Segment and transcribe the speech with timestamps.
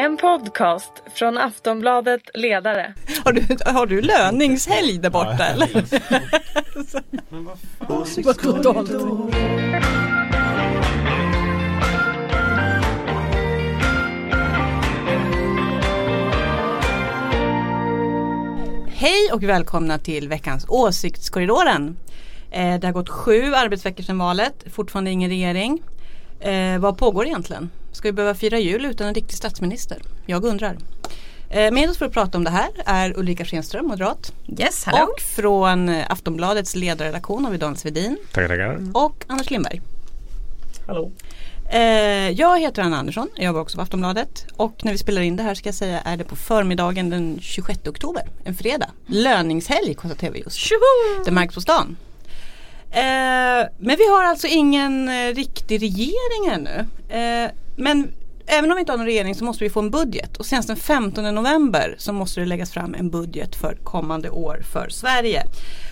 [0.00, 2.94] En podcast från Aftonbladet Ledare.
[3.24, 5.84] Har du, har du löningshelg där borta Ja, eller?
[8.24, 8.90] Vad totalt.
[18.88, 21.96] Hej och välkomna till veckans Åsiktskorridoren.
[22.50, 25.82] Eh, det har gått sju arbetsveckor sedan valet, fortfarande ingen regering.
[26.40, 27.70] Eh, vad pågår egentligen?
[28.00, 29.98] Ska vi behöva fira jul utan en riktig statsminister?
[30.26, 30.76] Jag undrar.
[31.50, 34.32] Eh, med oss för att prata om det här är Ulrika Schenström, moderat.
[34.58, 35.12] Yes, hallå.
[35.12, 38.80] Och från eh, Aftonbladets ledarredaktion har vi Dan Svedin Tackar, tackar.
[38.94, 39.80] och Anders Lindberg.
[40.86, 41.10] Hallå.
[41.70, 41.80] Eh,
[42.30, 45.42] jag heter Anna Andersson, jag jobbar också på Aftonbladet och när vi spelar in det
[45.42, 48.90] här ska jag säga är det på förmiddagen den 26 oktober, en fredag.
[49.06, 50.56] Löningshelg konstaterar vi just.
[50.56, 51.24] Tjoho!
[51.24, 51.96] Det märks på stan.
[53.78, 56.86] Men vi har alltså ingen riktig regering ännu.
[57.80, 58.12] Men
[58.46, 60.68] även om vi inte har någon regering så måste vi få en budget och senast
[60.68, 65.42] den 15 november så måste det läggas fram en budget för kommande år för Sverige.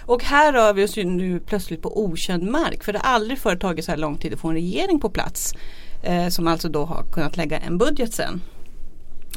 [0.07, 3.39] Och här rör vi oss ju nu plötsligt på okänd mark för det har aldrig
[3.39, 5.55] förut tagit så här lång tid att få en regering på plats.
[6.03, 8.43] Eh, som alltså då har kunnat lägga en budget sen.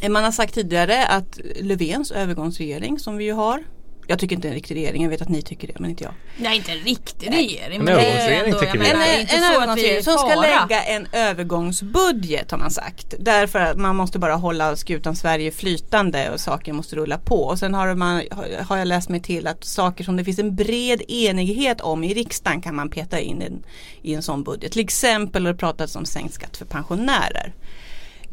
[0.02, 3.64] Eh, man har sagt tidigare att Löfvens övergångsregering som vi ju har
[4.12, 6.14] jag tycker inte en riktig regering, jag vet att ni tycker det men inte jag.
[6.38, 7.82] Nej inte en riktig regering.
[7.82, 8.90] En övergångsregering tycker jag vi.
[8.90, 13.14] En, en, en övergångsregering som ska lägga en övergångsbudget har man sagt.
[13.20, 17.44] Därför att man måste bara hålla skutan Sverige flytande och saker måste rulla på.
[17.44, 18.22] Och sen har, man,
[18.68, 22.14] har jag läst mig till att saker som det finns en bred enighet om i
[22.14, 23.64] riksdagen kan man peta in en,
[24.02, 24.72] i en sån budget.
[24.72, 27.54] Till exempel har det pratats om sänkt skatt för pensionärer.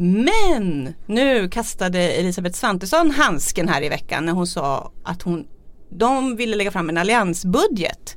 [0.00, 5.46] Men nu kastade Elisabeth Svantesson handsken här i veckan när hon sa att hon,
[5.88, 8.16] de ville lägga fram en alliansbudget.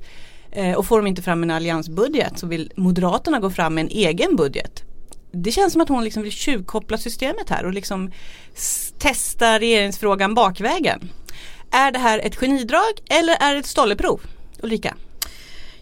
[0.52, 3.90] Eh, och får de inte fram en alliansbudget så vill Moderaterna gå fram med en
[3.90, 4.84] egen budget.
[5.32, 8.12] Det känns som att hon liksom vill tjuvkoppla systemet här och liksom
[8.98, 11.12] testa regeringsfrågan bakvägen.
[11.72, 14.22] Är det här ett genidrag eller är det ett stolleprov?
[14.62, 14.96] Ulrika?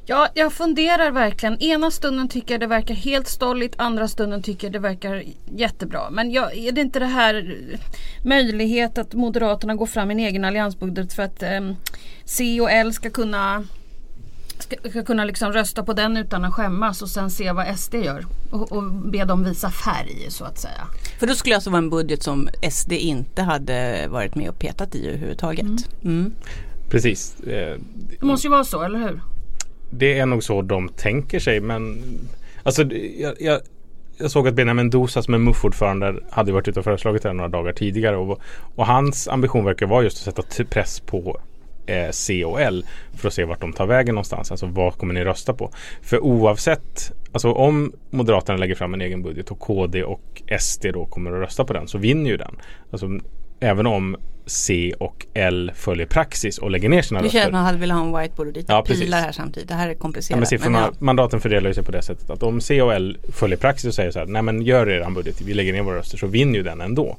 [0.09, 1.59] Ja, jag funderar verkligen.
[1.59, 5.24] Ena stunden tycker jag det verkar helt stolligt, andra stunden tycker jag det verkar
[5.56, 6.09] jättebra.
[6.09, 7.36] Men jag, är det inte det här
[7.74, 7.80] eh,
[8.24, 11.75] möjlighet att Moderaterna går fram med en egen alliansbudget för att ehm,
[12.25, 13.64] C och L ska kunna
[14.59, 17.96] ska, ska kunna liksom rösta på den utan att skämmas och sen se vad SD
[17.96, 18.25] gör.
[18.52, 20.88] Och, och be dem visa färg så att säga.
[21.19, 24.59] För då skulle det alltså vara en budget som SD inte hade varit med och
[24.59, 25.66] petat i överhuvudtaget.
[26.03, 26.34] Mm.
[26.90, 27.40] Precis.
[27.40, 27.78] Eh,
[28.19, 29.22] Det måste ju vara så, eller hur?
[29.90, 32.04] Det är nog så de tänker sig men
[32.64, 32.84] Alltså
[33.18, 33.62] jag, jag,
[34.18, 37.34] jag såg att Benjamin Dosa som är MUF-ordförande hade varit ute och föreslagit det här
[37.34, 38.40] några dagar tidigare och,
[38.76, 41.40] och hans ambition verkar vara just att sätta press på
[41.86, 44.52] eh, C och L för att se vart de tar vägen någonstans.
[44.52, 45.72] Alltså vad kommer ni rösta på?
[46.02, 51.06] För oavsett, alltså om Moderaterna lägger fram en egen budget och KD och SD då
[51.06, 52.56] kommer att rösta på den så vinner ju den.
[52.92, 53.20] Alltså
[53.59, 57.52] även om C och L följer praxis och lägger ner sina Du känner att röster.
[57.58, 59.70] man hade velat ha en whiteboard och lite Ja, pilar här samtidigt.
[59.70, 60.40] Det här är Ja, komplicerat.
[60.40, 61.06] men siffrorna, men ja.
[61.06, 64.12] mandaten fördelar sig på det sättet att om C och L följer praxis och säger
[64.12, 66.64] så här, nej men gör er budget, vi lägger ner våra röster så vinner ju
[66.64, 67.18] den ändå.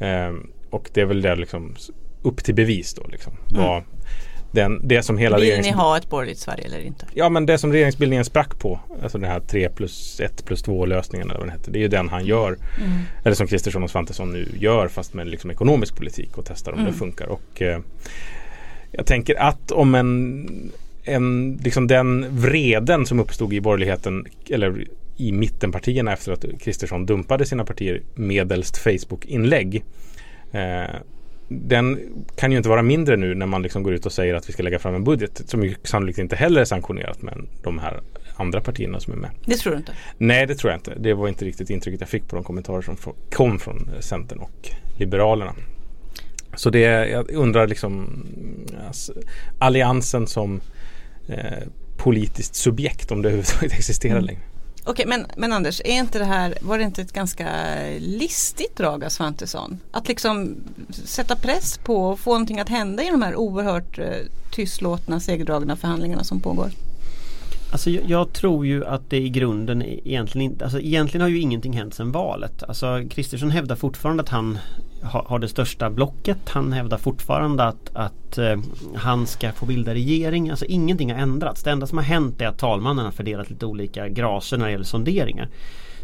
[0.00, 1.74] Ehm, och det är väl där liksom
[2.22, 3.32] upp till bevis då liksom.
[3.50, 3.82] Vad
[4.52, 5.66] den, det som hela Vill regerings...
[5.66, 7.06] ni ha ett borgerligt Sverige eller inte?
[7.14, 10.86] Ja men det som regeringsbildningen sprack på, alltså den här 3 plus 1 plus 2
[10.86, 11.70] lösningen eller vad den hette.
[11.70, 12.56] Det är ju den han gör,
[13.24, 16.78] eller som Kristersson och Svantesson nu gör fast med liksom ekonomisk politik och testar om
[16.78, 16.92] Mm.
[16.92, 17.26] det funkar.
[17.26, 17.80] Och eh,
[18.92, 20.48] jag tänker att om en,
[21.04, 24.86] en liksom den vreden som uppstod i borgerligheten eller
[25.16, 29.84] i mittenpartierna efter att Kristersson dumpade sina partier medelst Facebook-inlägg.
[30.52, 30.94] Eh,
[31.52, 31.98] den
[32.36, 34.52] kan ju inte vara mindre nu när man liksom går ut och säger att vi
[34.52, 38.00] ska lägga fram en budget som ju sannolikt inte heller är sanktionerat med de här
[38.36, 39.30] andra partierna som är med.
[39.44, 39.92] Det tror du inte?
[40.18, 40.94] Nej det tror jag inte.
[40.94, 42.96] Det var inte riktigt intrycket jag fick på de kommentarer som
[43.32, 45.54] kom från Centern och Liberalerna.
[46.54, 48.24] Så det, jag undrar liksom
[48.86, 49.12] alltså,
[49.58, 50.60] alliansen som
[51.28, 51.58] eh,
[51.96, 54.24] politiskt subjekt om det överhuvudtaget existerar Mm.
[54.24, 54.40] längre.
[54.84, 57.48] Okej men, men Anders, är inte det här, var det inte ett ganska
[57.98, 59.80] listigt drag av Svantesson?
[59.90, 60.56] Att liksom
[60.90, 64.04] sätta press på och få någonting att hända i de här oerhört eh,
[64.52, 66.70] tystlåtna, segdragna förhandlingarna som pågår?
[67.72, 71.28] Alltså jag, jag tror ju att det i grunden e-, egentligen inte, alltså egentligen har
[71.28, 72.62] ju ingenting hänt sedan valet.
[72.62, 74.58] Alltså Kristersson hävdar fortfarande att han
[75.02, 76.48] har det största blocket.
[76.48, 78.56] Han hävdar fortfarande att, att eh,
[78.94, 80.50] han ska få bilda regering.
[80.50, 81.62] Alltså ingenting har ändrats.
[81.62, 84.72] Det enda som har hänt är att talmannen har fördelat lite olika graser när det
[84.72, 85.48] gäller sonderingar.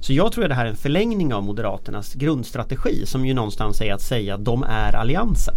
[0.01, 3.81] Så jag tror att det här är en förlängning av Moderaternas grundstrategi som ju någonstans
[3.81, 5.55] är att säga att de är alliansen.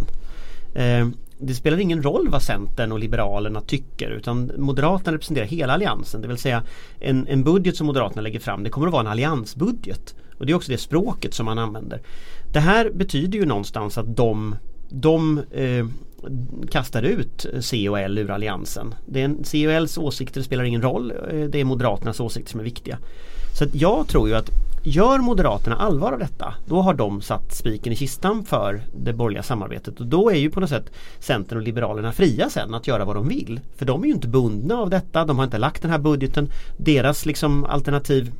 [0.74, 1.08] Eh,
[1.38, 6.22] det spelar ingen roll vad Centern och Liberalerna tycker utan Moderaterna representerar hela alliansen.
[6.22, 6.62] Det vill säga
[6.98, 10.14] en, en budget som Moderaterna lägger fram det kommer att vara en alliansbudget.
[10.38, 12.00] Och det är också det språket som man använder.
[12.52, 14.56] Det här betyder ju någonstans att de,
[14.88, 15.86] de eh,
[16.70, 18.94] kastar ut C och L ur alliansen.
[19.06, 21.10] Det är en, C och Ls åsikter spelar ingen roll.
[21.10, 22.98] Eh, det är Moderaternas åsikter som är viktiga.
[23.58, 24.50] Så jag tror ju att
[24.82, 29.42] Gör Moderaterna allvar av detta då har de satt spiken i kistan för det borgerliga
[29.42, 33.04] samarbetet och då är ju på något sätt Centern och Liberalerna fria sen att göra
[33.04, 33.60] vad de vill.
[33.76, 36.50] För de är ju inte bundna av detta, de har inte lagt den här budgeten.
[36.76, 38.32] Deras liksom alternativ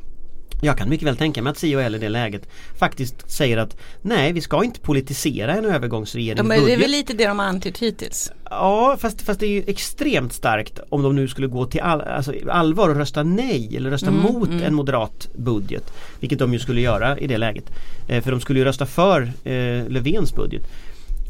[0.61, 2.49] jag kan mycket väl tänka mig att COL i det läget
[2.79, 6.37] faktiskt säger att nej vi ska inte politisera en övergångsregering.
[6.37, 8.33] Ja, men det är väl lite det de har antytt hittills.
[8.51, 12.01] Ja fast, fast det är ju extremt starkt om de nu skulle gå till all,
[12.01, 14.62] alltså, allvar och rösta nej eller rösta mm, mot mm.
[14.62, 15.93] en moderat budget.
[16.21, 17.65] Vilket de ju skulle göra i det läget.
[18.09, 20.63] Eh, för de skulle ju rösta för eh, Löfvens budget.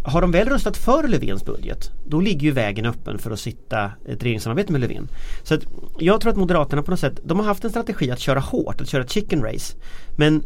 [0.05, 3.93] Har de väl röstat för Löfvens budget då ligger ju vägen öppen för att sitta
[4.09, 5.09] ett regeringssamarbete med Löfven.
[5.43, 5.59] Så
[5.99, 8.81] jag tror att Moderaterna på något sätt, de har haft en strategi att köra hårt,
[8.81, 9.77] att köra chicken race.
[10.17, 10.43] Men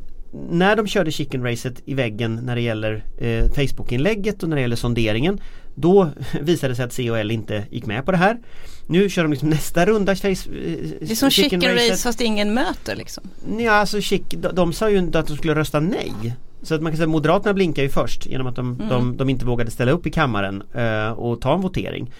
[0.50, 4.62] när de körde chicken racet i väggen när det gäller eh, Facebook-inlägget och när det
[4.62, 5.40] gäller sonderingen
[5.74, 6.10] Då
[6.40, 8.38] visade det sig att COL inte gick med på det här
[8.86, 10.36] Nu kör de liksom nästa runda face, eh,
[11.00, 13.24] Det är som chicken, chicken race fast ingen möter liksom
[13.58, 16.12] Ja alltså chick, de, de sa ju inte att de skulle rösta nej
[16.64, 18.88] så att man kan säga att Moderaterna blinkar ju först genom att de, mm.
[18.88, 22.12] de, de inte vågade ställa upp i kammaren eh, och ta en votering.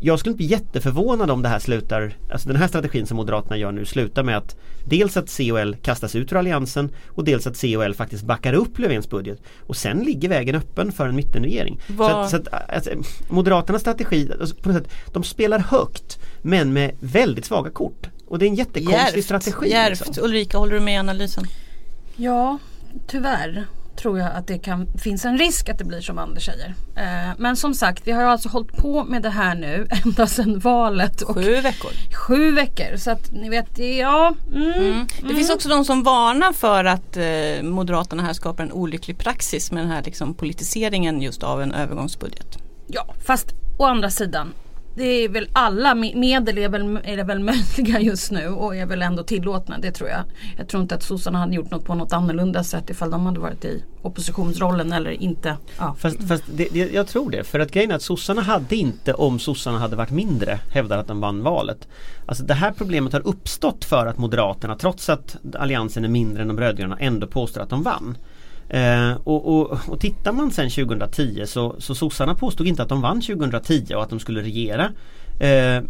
[0.00, 3.56] Jag skulle inte bli jätteförvånad om det här slutar, alltså den här strategin som Moderaterna
[3.56, 7.60] gör nu slutar med att dels att COL kastas ut ur alliansen och dels att
[7.60, 9.42] COL faktiskt backar upp Löfvens budget.
[9.66, 11.80] Och sen ligger vägen öppen för en mittenregering.
[11.96, 12.90] Så att, så att, alltså,
[13.28, 18.08] Moderaternas strategi, alltså, på något sätt, de spelar högt men med väldigt svaga kort.
[18.28, 19.70] Och det är en jättekonstig Järft, strategi.
[19.70, 20.06] Järft.
[20.06, 20.24] Liksom.
[20.24, 21.44] Ulrika, håller du med i analysen?
[22.16, 22.58] Ja,
[23.06, 23.66] tyvärr
[23.96, 26.74] tror jag att det kan, finns en risk att det blir som Anders säger.
[26.96, 30.58] Eh, men som sagt, vi har alltså hållit på med det här nu ända sedan
[30.58, 31.22] valet.
[31.22, 31.90] sju veckor.
[32.14, 32.96] Sju veckor.
[32.96, 34.34] Så att ni vet, ja.
[34.52, 35.06] Mm, mm.
[35.16, 35.36] Det mm.
[35.36, 39.82] finns också de som varnar för att eh, Moderaterna här skapar en olycklig praxis med
[39.82, 42.58] den här liksom, politiseringen just av en övergångsbudget.
[42.86, 43.46] Ja, fast
[43.78, 44.52] å andra sidan
[44.96, 49.02] det är väl alla medel är väl, är väl möjliga just nu och är väl
[49.02, 49.78] ändå tillåtna.
[49.78, 50.20] Det tror jag.
[50.58, 53.40] Jag tror inte att sossarna hade gjort något på något annorlunda sätt ifall de hade
[53.40, 55.56] varit i oppositionsrollen eller inte.
[55.78, 55.96] Ja.
[55.98, 57.44] Fast, fast det, det, jag tror det.
[57.44, 61.08] För att grejen är att sossarna hade inte om sossarna hade varit mindre hävdat att
[61.08, 61.88] de vann valet.
[62.26, 66.48] Alltså det här problemet har uppstått för att Moderaterna trots att alliansen är mindre än
[66.48, 68.16] de rödgröna ändå påstår att de vann.
[68.68, 73.00] Eh, och, och, och tittar man sen 2010 så, så sossarna påstod inte att de
[73.00, 74.92] vann 2010 och att de skulle regera.
[75.38, 75.82] Eh,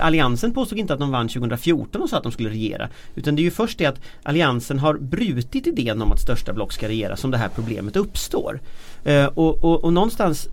[0.00, 2.88] Alliansen påstod inte att de vann 2014 och sa att de skulle regera.
[3.14, 6.72] Utan det är ju först det att Alliansen har brutit idén om att största block
[6.72, 8.60] ska regera som det här problemet uppstår.
[9.04, 10.48] Eh, och, och, och, någonstans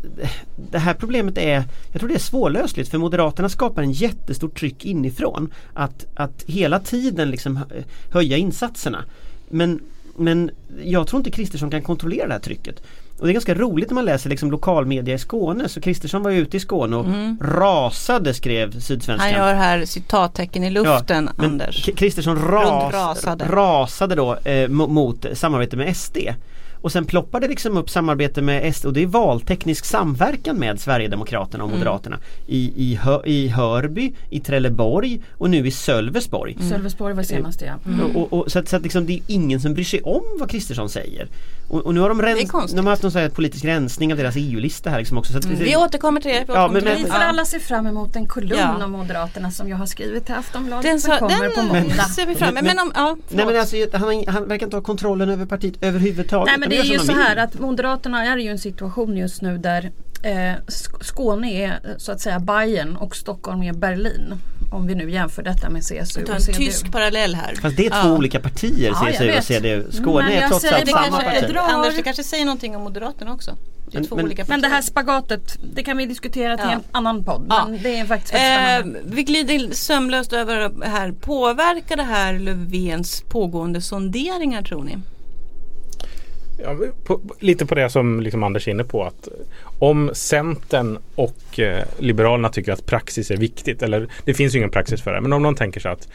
[0.71, 4.85] Det här problemet är Jag tror det är svårlösligt för Moderaterna skapar en jättestort tryck
[4.85, 7.59] inifrån att, att hela tiden liksom
[8.11, 9.03] höja insatserna.
[9.49, 9.79] Men
[10.23, 10.51] men
[10.83, 12.81] jag tror inte Kristersson kan kontrollera det här trycket.
[13.21, 15.69] Och det är ganska roligt när man läser liksom lokalmedia i Skåne.
[15.69, 17.37] Så Kristersson var ute i Skåne och mm.
[17.41, 19.19] rasade skrev Sydsvenskan.
[19.19, 21.89] Han gör här citattecken i luften ja, Anders.
[21.95, 23.45] Kristersson ras, rasade.
[23.45, 26.17] rasade då eh, mot samarbete med SD.
[26.81, 30.81] Och sen ploppar det liksom upp samarbete med SD och det är valteknisk samverkan med
[30.81, 31.79] Sverigedemokraterna och mm.
[31.79, 32.27] Moderaterna mm.
[32.47, 36.53] i, i, Hör, i Hörby, i Trelleborg och nu i Sölvesborg.
[36.53, 36.69] Mm.
[36.69, 37.73] Sölvesborg var senast ja.
[37.85, 38.15] Mm.
[38.15, 40.49] Och, och, så att, så att liksom, det är ingen som bryr sig om vad
[40.49, 41.27] Kristersson säger.
[41.67, 44.17] Och, och, nu har de, rens, de har haft någon sån här politisk rensning av
[44.17, 45.31] deras EU-lista här liksom också.
[45.31, 45.57] Så att, mm.
[45.59, 46.45] Vi återkommer till det.
[46.47, 48.85] Ja, men, men, vi får alla se fram emot en kolumn ja.
[48.85, 50.83] om Moderaterna som jag har skrivit till Aftonbladet.
[50.83, 52.03] Den, så, kommer den på måndag.
[52.03, 52.63] ser vi fram emot.
[52.63, 56.45] Men, men, ja, nej, men alltså, han, han verkar inte ha kontrollen över partiet överhuvudtaget.
[56.45, 59.57] Nej men det är ju så här att Moderaterna är ju en situation just nu
[59.57, 59.91] där
[60.23, 60.53] eh,
[61.01, 64.33] Skåne är så att säga Bayern och Stockholm är Berlin.
[64.71, 66.53] Om vi nu jämför detta med CSU Ta en CDU.
[66.53, 67.55] tysk parallell här.
[67.61, 68.17] Fast det är två ja.
[68.17, 69.91] olika partier CSU och CDU.
[69.91, 71.55] Skåne men är trots allt samma parti.
[71.57, 73.57] Anders det kanske säger någonting om Moderaterna också.
[73.91, 76.71] Det men, men, men, det här spagatet det kan vi diskutera till ja.
[76.71, 77.45] en annan podd.
[77.49, 77.67] Ja.
[77.69, 81.11] Men det är faktiskt eh, Vi glider sömlöst över här.
[81.11, 84.97] Påverkar det här Löfvens pågående sonderingar tror ni?
[86.63, 89.33] Ja, på, lite på det som liksom Anders är inne på att eh,
[89.79, 94.69] om Centern och eh, Liberalerna tycker att praxis är viktigt eller det finns ju ingen
[94.71, 96.07] praxis för det men om någon tänker sig att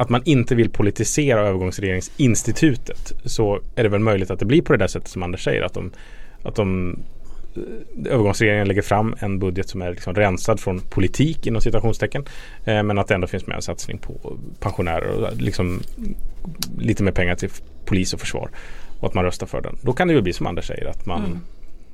[0.00, 4.72] att man inte vill politisera övergångsregeringsinstitutet så är det väl möjligt att det blir på
[4.72, 5.90] det där sättet som Anders säger att de,
[6.42, 6.98] att de
[7.56, 12.24] eh, övergångsregeringen lägger fram en budget som är liksom rensad från politik inom citationstecken.
[12.64, 15.80] Eh, men att det ändå finns med en satsning på pensionärer och eh, liksom
[16.78, 17.50] lite mer pengar till
[17.84, 18.50] polis och försvar
[19.00, 19.78] och att man röstar för den.
[19.82, 21.40] Då kan det ju bli som Anders säger att man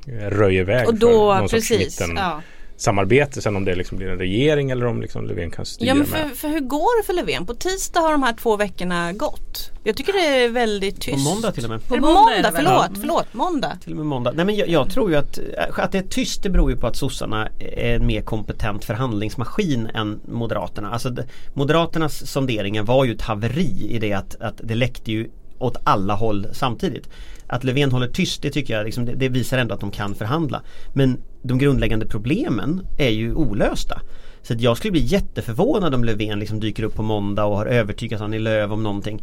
[0.07, 0.31] mm.
[0.31, 2.41] röjer väg och då, för någon precis, sorts mitten, ja.
[2.77, 3.43] samarbete.
[3.43, 6.09] Sen om det liksom blir en regering eller om liksom Löfven kan styra Ja men
[6.11, 6.21] med.
[6.21, 7.47] för, för hur går det för Löfven?
[7.47, 9.71] På tisdag har de här två veckorna gått.
[9.85, 11.25] Jag tycker det är väldigt På tyst.
[11.25, 11.89] måndag till och med.
[11.89, 13.01] På måndag måndag, förlåt, Ja.
[13.01, 13.79] förlåt, måndag.
[13.85, 14.33] Till och med måndag.
[14.35, 15.39] Nej men jag, jag tror ju att,
[15.73, 19.87] att det är tyst det beror ju på att sossarna är en mer kompetent förhandlingsmaskin
[19.95, 20.91] än Moderaterna.
[20.91, 21.17] Alltså
[21.55, 26.15] Moderaternas sonderingar var ju ett haveri i det att, att det läckte ju åt alla
[26.15, 27.09] håll samtidigt.
[27.47, 30.15] Att Löfven håller tyst det tycker jag liksom, det, det visar ändå att de kan
[30.15, 30.63] förhandla.
[30.93, 34.01] Men de grundläggande problemen är ju olösta.
[34.43, 38.21] Så jag skulle bli jätteförvånad om Löfven liksom dyker upp på måndag och har övertygat
[38.21, 39.23] Annie Lööf om någonting.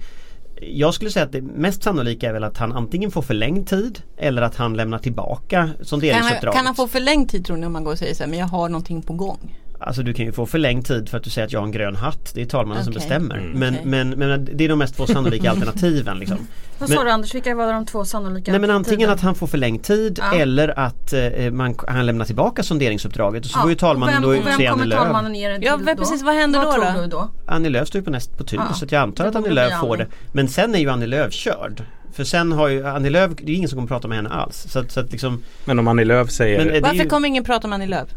[0.61, 4.01] Jag skulle säga att det mest sannolika är väl att han antingen får förlängd tid
[4.17, 6.55] eller att han lämnar tillbaka Kan han, sonderingsuppdraget.
[6.55, 8.39] kan han få förlängd tid tror ni om man går och säger så här, men
[8.39, 9.59] jag har någonting på gång?
[9.83, 11.71] Alltså du kan ju få förlängd tid för att du säger att jag har en
[11.71, 12.31] grön hatt.
[12.35, 12.99] Det är talmannen som Okej.
[12.99, 13.37] bestämmer.
[13.37, 13.59] Mm.
[13.59, 13.85] Men, Okej.
[13.85, 16.37] men, men det är de mest två sannolika alternativen liksom.
[16.79, 19.35] Vad Men- sa du Anders, vilka var de två sannolika Nej men antingen att han
[19.35, 20.35] får förlängd tid Ja.
[20.39, 24.21] eller att eh, man, han lämnar tillbaka sonderingsuppdraget och så Ja, får ju talmannen och
[24.21, 24.99] då vem, och utse vem Annie kommer Lööf.
[25.03, 25.95] talmannen ge det till Ja, då?
[25.95, 27.01] precis, vad händer vad då tror då?
[27.01, 27.29] du då?
[27.45, 29.49] Annie Lööf står ju på näst på tur Ja, så att jag antar att Annie
[29.49, 30.07] Lööf får det.
[30.33, 31.83] Men sen är ju Annie Lööf körd.
[32.13, 34.65] För sen har ju Annie Lööf, det är ingen som kommer prata med henne alls.
[34.69, 37.43] Så att, så att liksom, Men om Annie Lööf säger Men, Varför ju- kommer ingen
[37.43, 38.09] prata med Annie Lööf?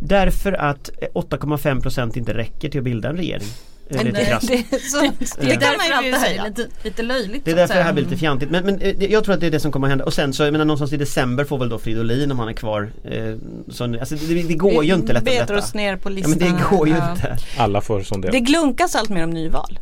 [0.00, 3.48] Därför att eh, 8,5% inte räcker till att bilda en regering.
[3.90, 6.42] Eh, det, det, så, det, Det är kan därför man allt ju det här säga.
[6.44, 7.44] är lite, lite löjligt.
[7.44, 7.84] Det är så att därför det säga.
[7.84, 8.50] här blir lite fjantigt.
[8.50, 10.04] Men, men eh, det- jag tror att det är det som kommer att hända.
[10.04, 12.52] Och sen så, jag menar någonstans i december får väl då Fridolin om han är
[12.52, 12.92] kvar.
[13.04, 13.34] Eh,
[13.70, 15.58] så, alltså det, det går ju inte lätt detta.
[15.58, 16.30] oss ner på Ja, listan.
[16.30, 17.12] men det går ju Ja.
[17.12, 17.36] inte.
[17.56, 18.32] alla får sondera.
[18.32, 19.78] Det glunkas allt mer om nyval.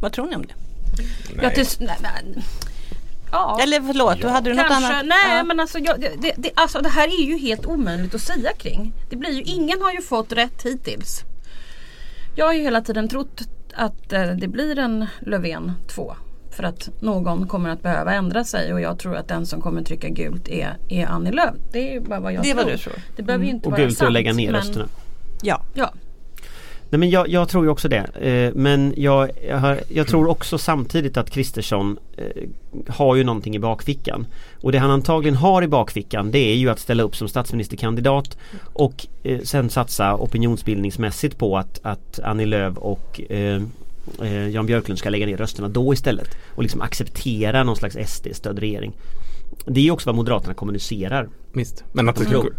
[0.00, 0.54] Vad tror ni om det?
[1.42, 2.42] Ja, tills, nej, men,
[3.32, 3.58] ja.
[3.62, 4.28] Eller förlåt, Ja.
[4.28, 5.06] hade du något Kanske, annat?
[5.06, 5.44] nej Ja.
[5.44, 8.92] men alltså, jag, det, det, alltså det här är ju helt omöjligt att säga kring.
[9.10, 11.22] Det blir ju, ingen har ju fått rätt hittills.
[12.36, 13.40] Jag har ju hela tiden trott
[13.74, 16.14] att eh, det blir en Löfven 2.
[16.50, 19.82] För att någon kommer att behöva ändra sig och jag tror att den som kommer
[19.82, 21.54] trycka gult är, är Annie Lööf.
[21.72, 22.62] Det är bara vad jag Det tror.
[22.64, 22.94] vad du tror.
[23.16, 24.06] Det behöver ju inte Och vara gult är sant.
[24.06, 24.88] att lägga ner men, rösterna.
[25.42, 25.62] Ja.
[25.74, 25.92] Ja,
[26.90, 28.04] Nej men jag, jag tror ju också det.
[28.20, 32.24] Eh, men jag, jag, har, jag tror också samtidigt att Kristersson eh,
[32.88, 34.26] har ju någonting i bakfickan.
[34.60, 38.38] Och det han antagligen har i bakfickan det är ju att ställa upp som statsministerkandidat
[38.72, 43.62] och eh, sen satsa opinionsbildningsmässigt på att, att Annie Lööf och eh,
[44.22, 46.28] eh, Jan Björklund ska lägga ner rösterna då istället.
[46.54, 48.92] Och liksom acceptera någon slags SD-stödd regering.
[49.66, 51.28] Det är ju också vad Moderaterna kommunicerar.
[51.52, 51.84] Visst.
[51.92, 52.52] Men att det Mm.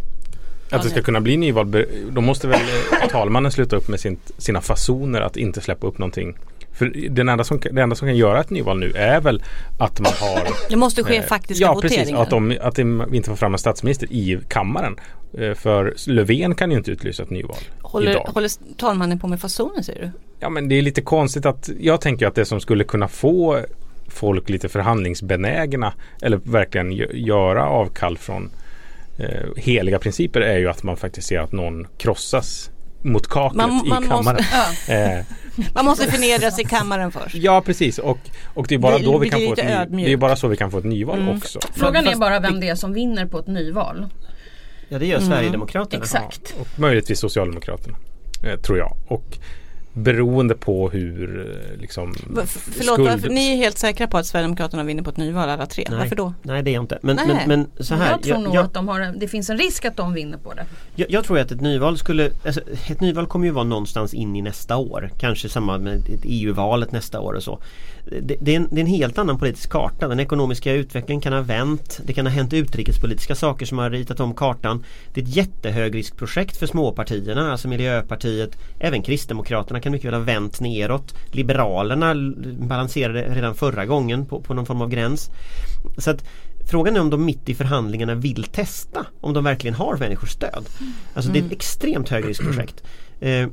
[0.71, 2.59] Att det ska kunna bli nyval, då måste väl
[3.01, 6.37] eh, talmannen sluta upp med sin, sina fasoner att inte släppa upp någonting.
[6.73, 9.43] För den enda som, det enda som kan göra ett nyval nu är väl
[9.79, 11.97] att man har Det måste ske Eh, faktiska Ja voteringar.
[12.03, 14.95] precis, att, de, att de, inte får fram en statsminister i kammaren.
[15.37, 18.29] Eh, För Löfven kan ju inte utlysa ett nyval håller, idag.
[18.33, 20.11] håller talmannen på med fasoner säger du?
[20.39, 23.59] Ja men det är lite konstigt att jag tänker att det som skulle kunna få
[24.07, 28.49] folk lite förhandlingsbenägna eller verkligen gö- göra avkall från
[29.57, 32.71] heliga principer är ju att man faktiskt ser att någon krossas
[33.03, 34.35] mot kaklet Man, i man, kammaren.
[34.35, 35.25] måste, ja, Eh,
[35.75, 37.35] man måste förnedras i kammaren först.
[37.35, 38.17] ja precis och,
[38.53, 40.05] och det är bara Det- då vi kan få ett ny.
[40.05, 41.37] Det är bara så vi kan få ett nyval Mm.
[41.37, 41.59] också.
[41.75, 44.05] frågan är bara vem det är som vinner på ett nyval.
[44.89, 45.29] Ja det gör Mm.
[45.29, 46.03] Sverigedemokraterna.
[46.03, 46.55] Exakt.
[46.59, 47.97] Och möjligtvis Socialdemokraterna.
[48.43, 48.97] Eh, tror jag.
[49.07, 49.37] Och
[49.99, 51.39] beroende på hur
[51.73, 55.09] eh, liksom Va- Förlåt, skuld- varför, ni är helt säkra på att Sverigedemokraterna vinner på
[55.09, 55.85] ett nyval alla tre.
[55.89, 55.99] Nej.
[55.99, 56.33] Varför då?
[56.43, 56.99] Nej det är jag inte.
[57.01, 57.25] Men, Nej.
[57.27, 58.11] men, men så här.
[58.11, 60.37] jag tror nog jag, att de har, en- det finns en risk att de vinner
[60.37, 60.65] på det.
[60.95, 64.35] Jag, jag tror att ett nyval skulle, alltså, ett nyval kommer ju vara någonstans in
[64.35, 65.09] i nästa år.
[65.19, 67.59] Kanske i samband med ett EU-valet nästa år och så.
[68.21, 70.07] Det, det, är en, det är en helt annan politisk karta.
[70.07, 71.99] Den ekonomiska utvecklingen kan ha vänt.
[72.05, 74.83] Det kan ha hänt utrikespolitiska saker som har ritat om kartan.
[75.13, 78.57] Det är ett jättehögriskprojekt för småpartierna, alltså Miljöpartiet.
[78.79, 81.15] Även Kristdemokraterna kan mycket väl ha vänt neråt.
[81.31, 82.15] Liberalerna
[82.59, 85.29] balanserade redan förra gången på, på någon form av gräns.
[85.97, 86.23] Så att
[86.69, 90.69] Frågan är om de mitt i förhandlingarna vill testa om de verkligen har människors stöd.
[91.13, 92.83] Alltså det är ett extremt högriskprojekt.
[93.19, 93.47] Eh,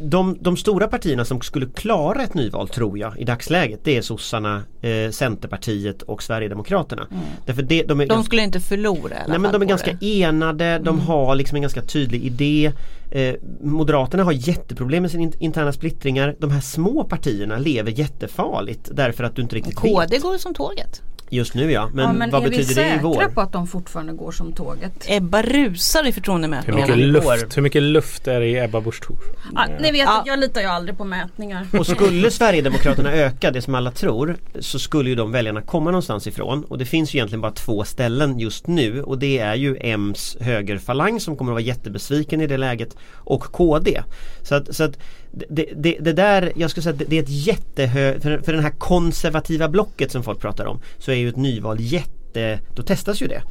[0.00, 4.02] de, de stora partierna som skulle klara ett nyval tror jag i dagsläget det är
[4.02, 7.06] sossarna, eh, Centerpartiet och Sverigedemokraterna.
[7.46, 10.22] Därför det, de är De skulle inte förlora Nej men de är ganska det.
[10.22, 12.72] enade, de har liksom en ganska tydlig idé.
[13.10, 16.36] Eh, Moderaterna har jätteproblem med sina in- interna splittringar.
[16.38, 20.22] De här små partierna lever jättefarligt därför att du inte riktigt KD vet.
[20.22, 21.02] går som tåget.
[21.32, 23.34] Just nu ja, men, ja, men vad är vi betyder det i säkra vår?
[23.34, 24.92] på att de fortfarande går som tåget?
[25.06, 26.96] Ebba rusar i hur förtroendemätningarna.
[26.96, 29.18] mycket, luft, hur mycket luft är det i Ebba Busch Thor?
[29.54, 31.66] Ah, ni vet att jag litar ju aldrig på mätningar.
[31.78, 36.26] Och skulle Sverigedemokraterna öka det som alla tror så skulle ju de väljarna komma någonstans
[36.26, 39.76] ifrån och det finns ju egentligen bara två ställen just nu och det är ju
[39.76, 44.02] M's högerfalang som kommer att vara jättebesviken i det läget och KD.
[44.42, 44.98] Så att, så att
[45.32, 48.20] det, det, det där, jag skulle säga att det, det är ett jättehö...
[48.20, 51.80] För, för det här konservativa blocket som folk pratar om så är ju ett nyval
[51.80, 53.42] jätte, då testas ju det.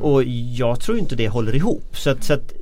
[0.00, 1.96] Och jag tror inte det håller ihop.
[1.96, 2.52] Så att, så att,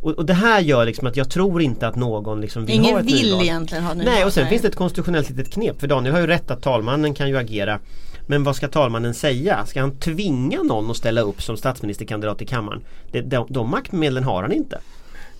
[0.00, 2.88] och, och det här gör liksom att jag tror inte att någon liksom vill ha
[2.88, 3.42] Ingen ett vill nyval.
[3.42, 4.12] egentligen ha nyval.
[4.14, 6.62] Nej och sen finns det ett konstitutionellt litet knep för Daniel har ju rätt att
[6.62, 7.78] talmannen kan ju agera
[8.26, 9.66] Men vad ska talmannen säga?
[9.66, 12.82] Ska han tvinga någon att ställa upp som statsministerkandidat i kammaren?
[13.12, 14.78] Det, de, de maktmedlen har han inte.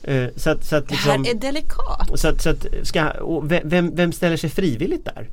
[0.07, 2.11] Eh, så att, så att Det liksom, här är delikat.
[2.21, 3.13] så att, så att ska,
[3.65, 5.29] vem, vem ställer sig frivilligt där?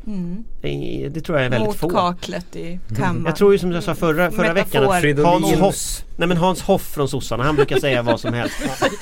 [0.62, 1.90] Eh, Det tror jag är väldigt Mot få.
[1.90, 3.26] kaklet i kammaren.
[3.26, 4.80] Jag tror ju som jag sa förra, förra Metafor.
[4.80, 5.44] veckan att Fridolin.
[5.44, 8.56] Hans Hoff, nej men Hans Hoff från sossarna han brukar säga vad som helst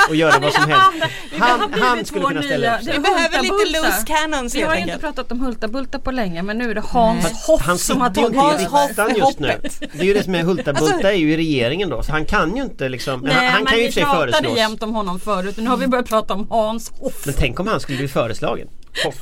[0.09, 1.13] och göra vad som helst.
[1.39, 2.99] Han, han skulle kunna ställa upp Vi sig.
[2.99, 6.57] behöver lite loose cannons Vi helt har ju inte pratat om Hulta-Bulta på länge men
[6.57, 9.59] nu är det Hans Hoff Han som har tagit Hans Hoff just nu.
[9.93, 12.55] Det är ju det som är Hulta-Bulta är ju i regeringen då så han kan
[12.55, 14.57] ju inte liksom men han, han kan ju i och för sig vi pratade föreslås.
[14.57, 15.57] jämt om honom förut.
[15.57, 17.25] Nu har vi börjat prata om Hans Hoff.
[17.25, 18.67] Men tänk om han skulle bli föreslagen.
[19.05, 19.15] Hoff.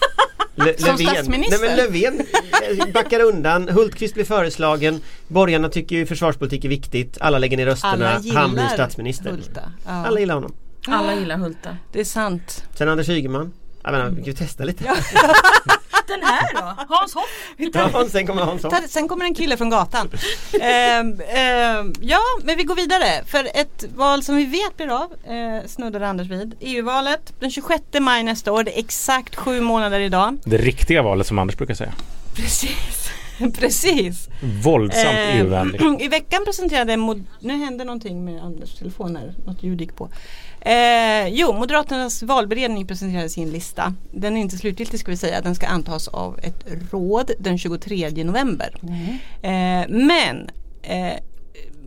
[0.56, 1.08] Le- Som Löfven.
[1.08, 1.60] statsminister?
[1.60, 2.20] Nej men Löfven
[2.80, 7.66] eh, backar undan, Hultqvist blir föreslagen Borgarna tycker ju försvarspolitik är viktigt, alla lägger ner
[7.66, 9.30] rösterna, Alla gillar han blir statsminister.
[9.32, 9.62] Hulta.
[9.86, 9.92] Ja.
[9.92, 10.54] Alla gillar honom.
[10.88, 11.78] Alla gillar Hulta.
[11.92, 12.64] Det är sant.
[12.76, 13.52] Sen Anders Ygeman.
[13.84, 14.84] Jag menar, vi kan ju testa lite.
[16.10, 16.96] Den här då?
[16.96, 17.30] Hans Hoff?
[17.58, 18.72] Ja, sen kommer Hansson.
[18.72, 20.10] Ta- Sen kommer en kille från gatan.
[20.62, 23.24] Ehm, ehm, ja, men vi går vidare.
[23.28, 26.56] För ett val som vi vet blir av, eh, snuddade Anders vid.
[26.60, 28.64] EU-valet den 26 maj nästa år.
[28.64, 30.38] Det är exakt sju månader idag.
[30.44, 31.94] Det riktiga valet som Anders brukar säga.
[32.36, 33.10] Precis.
[33.60, 34.30] Precis.
[34.64, 35.82] Våldsamt Eh, EU-vänlig.
[36.02, 40.10] I veckan presenterade, mod- nu hände någonting med Anders telefon här, något ljud gick på.
[40.62, 43.94] Eh, jo, Moderaternas valberedning presenterade sin lista.
[44.12, 48.10] Den är inte slutgiltig ska vi säga, den ska antas av ett råd den 23
[48.24, 48.76] november.
[49.42, 50.50] Eh, men
[50.82, 51.14] eh,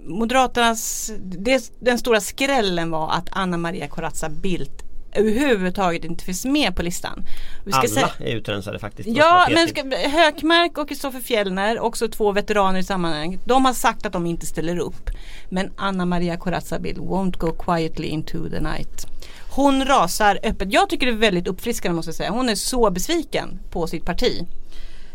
[0.06, 4.82] Moderaternas, det, den stora skrällen var att Anna Maria Corazza Bildt
[5.12, 7.25] överhuvudtaget inte finns med på listan.
[7.64, 9.09] Vi ska Alla säga- är utrensade faktiskt.
[9.09, 14.07] Ja, men ska, Hökmark och Kristoffer Fjellner, också två veteraner i sammanhanget, de har sagt
[14.07, 15.11] att de inte ställer upp.
[15.49, 19.07] Men Anna Maria Corazza Bildt won't go quietly into the night.
[19.50, 20.73] Hon rasar öppet.
[20.73, 22.31] Jag tycker det är väldigt uppfriskande måste jag säga.
[22.31, 24.47] Hon är så besviken på sitt parti.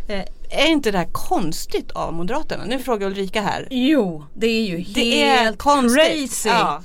[0.09, 2.65] Eh, är inte det här konstigt av Moderaterna?
[2.65, 3.67] Nu frågar Ulrika här.
[3.71, 6.03] Jo, det är ju Det är helt konstigt.
[6.19, 6.49] crazy.
[6.49, 6.81] Ja.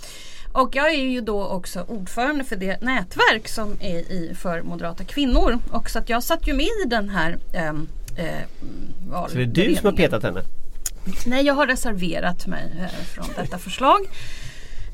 [0.52, 5.04] Och jag är ju då också ordförande för det nätverk som är i för moderata
[5.04, 5.58] kvinnor.
[5.70, 9.46] Och så att jag satt ju med i den här ehm, eh, Så det är
[9.46, 10.42] du som har petat henne?
[11.26, 14.00] Nej, jag har reserverat mig eh, från detta förslag.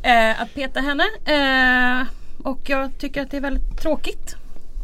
[0.03, 1.05] Eh, att peta henne.
[1.25, 2.07] Eh,
[2.43, 4.37] och jag tycker att det är väldigt tråkigt.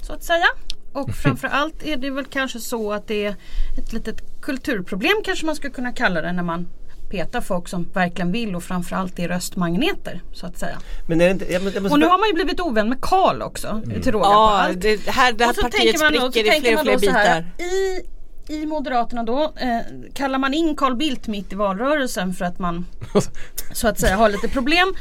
[0.02, 0.46] Så att säga.
[0.92, 3.36] Och framförallt är det väl kanske så att det är
[3.78, 6.68] ett litet kulturproblem kanske man skulle kunna kalla det när man
[7.14, 10.78] petar folk som verkligen vill och framförallt är röstmagneter så att säga.
[11.06, 12.88] Men är det inte, jag måste, jag måste Och nu har man ju blivit ovän
[12.88, 14.80] med Karl också till råga på Ja, allt.
[14.80, 17.40] det här, det här Och så partiet man spricker i fler och fler så här,
[17.58, 17.64] bitar.
[17.64, 18.00] I,
[18.48, 19.78] I Moderaterna då eh,
[20.14, 22.86] kallar man in Carl Bildt mitt i valrörelsen för att man
[23.72, 24.94] så att säga har lite problem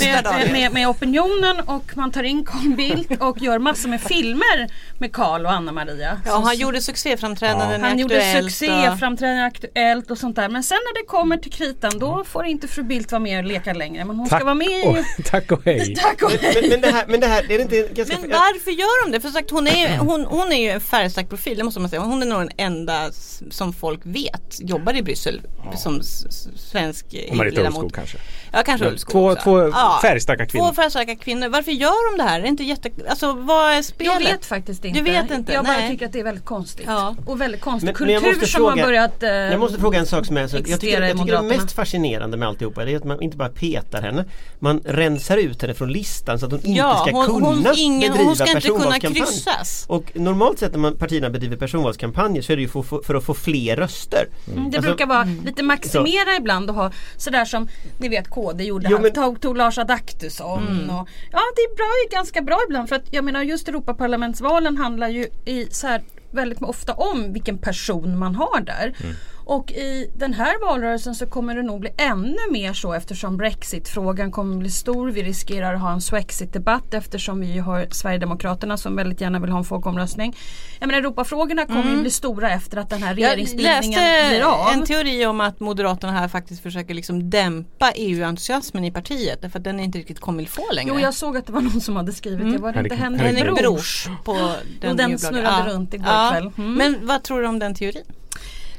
[0.00, 4.70] med, med, med opinionen och man tar in Carl Bildt och gör massor med filmer
[4.98, 6.20] med Carl och Anna Maria.
[6.26, 10.48] Ja, han gjorde succéframträdanden han i gjorde Aktuellt succé, och- framträdande Aktuellt och sånt där.
[10.48, 13.44] Men sen när det kommer till kritan då får inte fru Bildt vara med och
[13.44, 14.04] leka längre.
[14.04, 15.04] Men hon ska Tack vara med och, i...
[15.24, 15.94] tack och hej.
[16.02, 18.16] Tack och men, men det här, men det här, är det inte ganska...
[18.20, 19.20] Men varför gör de det?
[19.20, 22.02] För sagt, hon, är, hon, hon är ju en färgstark profil, det måste man säga.
[22.02, 25.40] Hon är nog den enda s- som folk vet jobbar i Bryssel
[25.76, 27.60] som s- s- svensk Och Marita.
[27.60, 28.18] Ulvskog kanske.
[28.52, 29.42] Ja, kanske Men Ulvskog två- också.
[29.44, 29.72] två
[30.02, 30.72] färgstarka Två kvinnor.
[30.72, 31.48] färgstarka kvinnor.
[31.48, 32.40] Varför gör de det här?
[32.40, 32.90] Det är inte jätte...
[33.08, 34.12] Alltså vad är spelet?
[34.22, 34.98] Jag vet faktiskt inte.
[34.98, 35.52] Du vet inte?
[35.52, 35.90] Jag bara Nej.
[35.90, 36.84] tycker att det är väldigt konstigt.
[36.88, 37.14] Ja.
[37.26, 39.22] Och väldigt konstig Men- men kultur måste som har börjat...
[39.22, 41.72] Eh, Jag måste fråga en sak som är så, jag tycker, jag tycker det mest
[41.72, 44.24] fascinerande med alltihopa det är att man inte bara petar henne
[44.58, 47.74] Man rensar ut henne från listan så att hon Ja, inte ska hon- kunna hon-
[47.78, 49.84] ingen- bedriva hon ska inte kunna kryssas.
[49.88, 53.24] Och normalt sett när man, partierna bedriver personvalskampanjer så är det ju för, för, att
[53.24, 57.68] få fler röster Mm, Det Alltså- brukar vara lite maximera ibland och ha sådär som
[57.98, 58.88] ni vet KD gjorde.
[58.90, 60.68] Jo, men- tog, tog Lars Adaktusson.
[60.68, 60.90] Mm.
[60.90, 65.08] Och, ja det är bra, ganska bra ibland för att jag menar just Europaparlamentsvalen handlar
[65.08, 68.94] ju i så här väldigt ofta om vilken person man har där.
[69.02, 69.14] Mm.
[69.44, 74.30] Och i den här valrörelsen så kommer det nog bli ännu mer så eftersom Brexit-frågan
[74.32, 75.10] kommer bli stor.
[75.10, 79.58] Vi riskerar att ha en Swexit-debatt eftersom vi har Sverigedemokraterna som väldigt gärna vill ha
[79.58, 80.36] en folkomröstning.
[80.80, 84.42] Jag menar Europafrågorna kommer ju bli stora efter att den här Jag regeringsbildningen läste blir
[84.42, 84.72] av.
[84.72, 89.42] en teori om att Moderaterna här faktiskt försöker liksom dämpa EU-entusiasmen i partiet.
[89.42, 90.92] Därför att den är inte riktigt il faut längre.
[90.94, 92.58] Jo jag såg att det var någon som hade skrivit det.
[92.58, 94.06] Var det inte Henrik- Henrik Brors?
[94.06, 95.18] Brors på den, den EU-bloggen.
[95.18, 96.50] snurrade runt igår kväll.
[96.58, 96.74] Mm.
[96.74, 98.04] Men vad tror du om den teorin?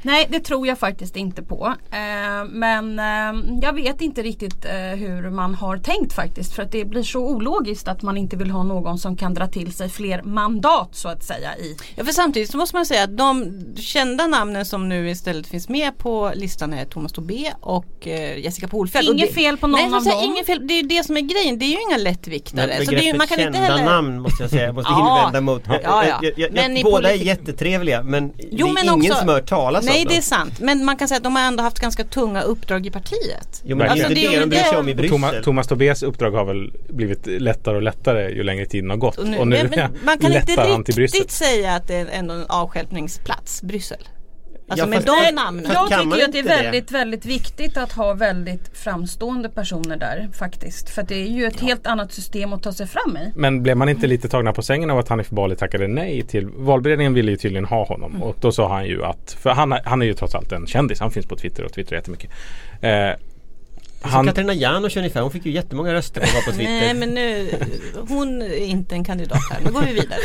[0.02, 1.74] Nej det tror jag faktiskt inte på.
[1.90, 6.54] Eh, men eh, jag vet inte riktigt eh, hur man har tänkt faktiskt.
[6.54, 9.46] För att det blir så ologiskt att man inte vill ha någon som kan dra
[9.46, 11.56] till sig fler mandat så att säga.
[11.56, 11.76] I.
[11.96, 15.68] Ja, för samtidigt så måste man säga att de kända namnen som nu istället finns
[15.68, 19.04] med på listan är Thomas Tobé och eh, Jessica Polfjärd.
[19.04, 20.24] Inget det- fel på någon Nej, jag av säga, dem.
[20.24, 20.66] Inget fel.
[20.66, 21.58] Det är ju det som är grejen.
[21.58, 22.62] Det är ju inga Men lättviktare.
[22.62, 23.84] Så det är, ju- begreppet man kan kända inte heller...
[23.84, 25.18] namn måste jag säga, jag måste Ja.
[25.18, 25.62] invända mot.
[25.66, 26.18] Ja, ja.
[26.22, 29.34] Jag, jag, Men båda är jättetrevliga men Jo, det är men ingen också- som har
[29.34, 30.60] hört talas Nej det är sant.
[30.60, 33.62] Men man kan säga att de har ändå haft ganska tunga uppdrag i partiet.
[33.64, 35.10] Jo men Alltså, det är det inte det de bryr sig om i Bryssel.
[35.10, 39.18] Thomas, Thomas Tobés uppdrag har väl blivit lättare och lättare ju längre tiden har gått.
[39.18, 41.18] Och nu, och nu men, men man kan inte lättar han till Bryssel.
[41.20, 44.08] riktigt säga att det är ändå en avstjälpningsplats, Bryssel.
[44.68, 45.64] Alltså Ja, med fast- de namnen.
[45.72, 46.48] Jag tycker att det är inte det?
[46.62, 50.90] väldigt, väldigt viktigt att ha väldigt framstående personer där faktiskt.
[50.90, 53.32] För att det är ju ett helt annat system att ta sig fram i.
[53.36, 56.46] Men blev man inte lite tagna på sängen av att Hanif Bali tackade nej till
[56.46, 58.22] valberedningen ville ju tydligen ha honom Mm.
[58.22, 60.66] och då sa han ju att, för han, är- han är ju trots allt en
[60.66, 62.30] kändis, han finns på Twitter och twittrar jättemycket.
[62.80, 63.10] Eh,
[64.02, 66.64] han, Katarina Janouch ungefär, hon fick ju jättemånga röster på Twitter.
[66.72, 67.48] Nej men nu,
[68.08, 69.60] hon är inte en kandidat här.
[69.64, 70.18] Nu går vi vidare.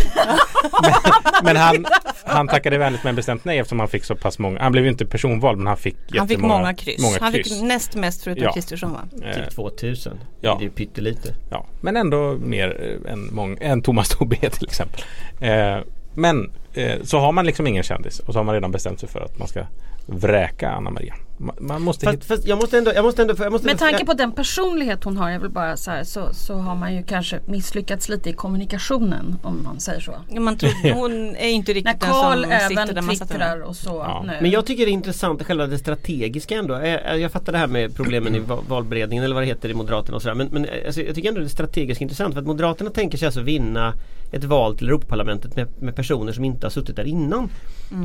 [1.44, 1.86] men han,
[2.26, 4.90] han tackade vänligt men bestämt nej eftersom han fick så pass många, han blev ju
[4.90, 7.02] inte personvald men han fick Han fick jättemånga- många kryss.
[7.02, 7.50] Många han kryss.
[7.54, 8.54] fick näst mest förutom Ja.
[8.54, 9.02] Kristersson va?
[9.26, 10.20] Eh, Typ 2000.
[10.42, 10.56] Ja.
[10.60, 11.36] Det är ju pyttelite.
[11.50, 15.02] Ja, men ändå mer eh, än, mång, än Thomas Tobé till exempel.
[15.40, 15.78] Eh,
[16.14, 19.10] men eh, så har man liksom ingen kändis och så har man redan bestämt sig
[19.10, 19.64] för att man ska
[20.06, 21.16] vräka Anna Maria.
[21.40, 24.14] Man, måste Fast, fast jag måste ändå, jag måste ändå, jag måste Med tanke på
[24.14, 27.40] den personlighet hon har, jag vill bara så, här, så, så har man ju kanske
[27.46, 30.14] misslyckats lite i kommunikationen om man säger så.
[30.30, 33.64] Ja, Man tror, hon är inte riktigt den som sitter där man twittrar den.
[33.64, 34.24] och så Ja.
[34.28, 34.34] nu.
[34.42, 36.74] Men jag tycker det är intressant själva det strategiska ändå.
[36.74, 39.74] Jag, jag fattar det här med problemen i va- valberedningen eller vad det heter i
[39.74, 40.36] Moderaterna och sådär.
[40.36, 43.26] Men, men alltså, jag tycker ändå det är strategiskt intressant för att Moderaterna tänker sig
[43.26, 43.94] alltså vinna
[44.32, 47.50] ett val till Europaparlamentet med, med personer som inte har suttit där innan.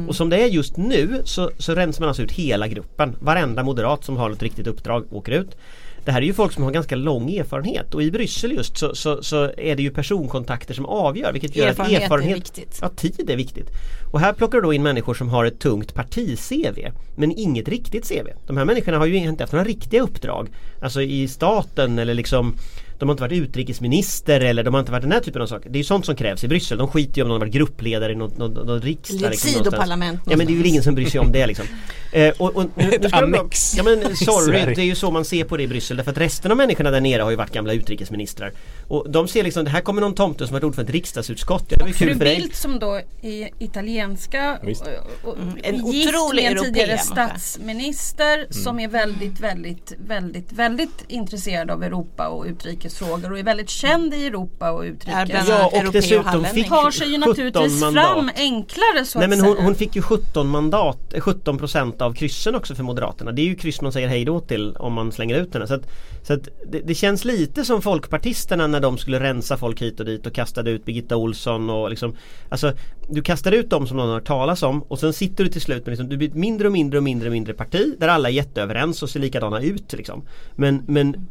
[0.08, 3.16] Och som det är just nu så, så rensar man alltså ut hela gruppen.
[3.20, 5.56] Varenda moderat som har ett riktigt uppdrag åker ut.
[6.04, 8.94] Det här är ju folk som har ganska lång erfarenhet och i Bryssel just så,
[8.94, 12.78] så, så är det ju personkontakter som avgör vilket gör Erfarenhet att är erfarenhet viktigt.
[12.80, 13.68] Ja, tid är viktigt.
[14.12, 18.08] Och här plockar du då in människor som har ett tungt parti-CV men inget riktigt
[18.08, 18.28] CV.
[18.46, 20.48] De här människorna har ju inte haft några riktiga uppdrag.
[20.82, 22.54] Alltså i staten eller liksom
[23.02, 25.70] de har inte varit utrikesminister eller de har inte varit den här typen av saker.
[25.70, 26.78] Det är ju sånt som krävs i Bryssel.
[26.78, 29.16] De skiter ju om de har varit gruppledare i någon, någon, någon riksdag.
[29.16, 31.46] Eller ett liksom, sidoparlament Ja men det är väl ingen som bryr sig om det
[31.46, 31.66] liksom.
[32.14, 34.94] Eh, och, och nu, nu ska de då, annex ja men sorry, det är ju
[34.94, 35.96] så man ser på det i Bryssel.
[35.96, 38.52] Därför att resten av människorna där nere har ju varit gamla utrikesministrar.
[38.92, 41.02] Och de ser liksom, det här kommer någon tomte som har varit ordförande för ett
[41.02, 41.64] riksdagsutskott.
[41.68, 42.36] Ja, det var ju Fru kul för dig.
[42.36, 48.80] Bildt som då är italienska och, och, Mm, en otrolig med en tidigare statsminister som
[48.80, 54.26] är väldigt, väldigt, väldigt, väldigt intresserad av Europa och utrikesfrågor och är väldigt känd i
[54.26, 55.48] Europa och utrikes.
[55.48, 58.04] Ja och och dessutom fick tar sig ju 17 naturligtvis mandat.
[58.04, 62.14] fram enklare så Nej men hon, hon fick ju 17 mandat, eh, 17 procent av
[62.14, 63.32] kryssen också för Moderaterna.
[63.32, 65.66] Det är ju kryss man säger hej då till om man slänger ut henne.
[65.66, 65.86] Så att,
[66.34, 70.26] så det, det känns lite som folkpartisterna när de skulle rensa folk hit och dit
[70.26, 72.16] och kastade ut Birgitta Olsson och liksom
[72.48, 72.72] Alltså
[73.08, 75.60] du kastar ut dem som någon har hört talas om och sen sitter du till
[75.60, 78.08] slut med liksom, du blir ett mindre och mindre och mindre och mindre parti där
[78.08, 80.22] alla är jätteöverens och ser likadana ut liksom.
[80.54, 81.26] Men, men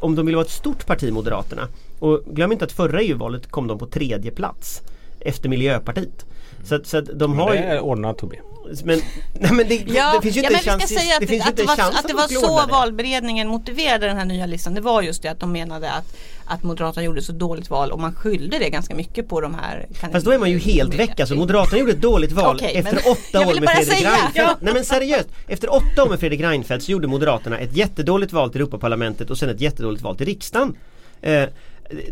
[0.00, 1.68] om de vill vara ett stort parti Moderaterna
[1.98, 4.82] och glöm inte att förra EU-valet kom de på tredje plats
[5.20, 6.26] efter Miljöpartiet.
[6.64, 8.36] Så, att- så att de har det ju är ordnad Tobé.
[8.84, 9.00] Men,
[9.40, 11.30] nej, men det, Ja, det finns ju ja, inte vi chans, ska säga det att,
[11.30, 12.72] finns ju att, det var, att det de var så det.
[12.72, 14.74] valberedningen motiverade den här nya listan.
[14.74, 18.00] Det var just det att de menade att, att Moderaterna gjorde så dåligt val och
[18.00, 21.20] man skyllde det ganska mycket på de här Fast då är man ju helt väck
[21.20, 21.34] alltså.
[21.34, 24.10] Moderaterna gjorde ett dåligt val Okej, efter åtta år med Fredrik säga.
[24.10, 24.36] Reinfeldt.
[24.36, 24.56] Ja.
[24.60, 25.28] Nej men seriöst.
[25.48, 29.38] Efter åtta år med Fredrik Reinfeldt så gjorde Moderaterna ett jättedåligt val till Europaparlamentet och
[29.38, 30.76] sen ett jättedåligt val till riksdagen.
[31.22, 31.44] Eh,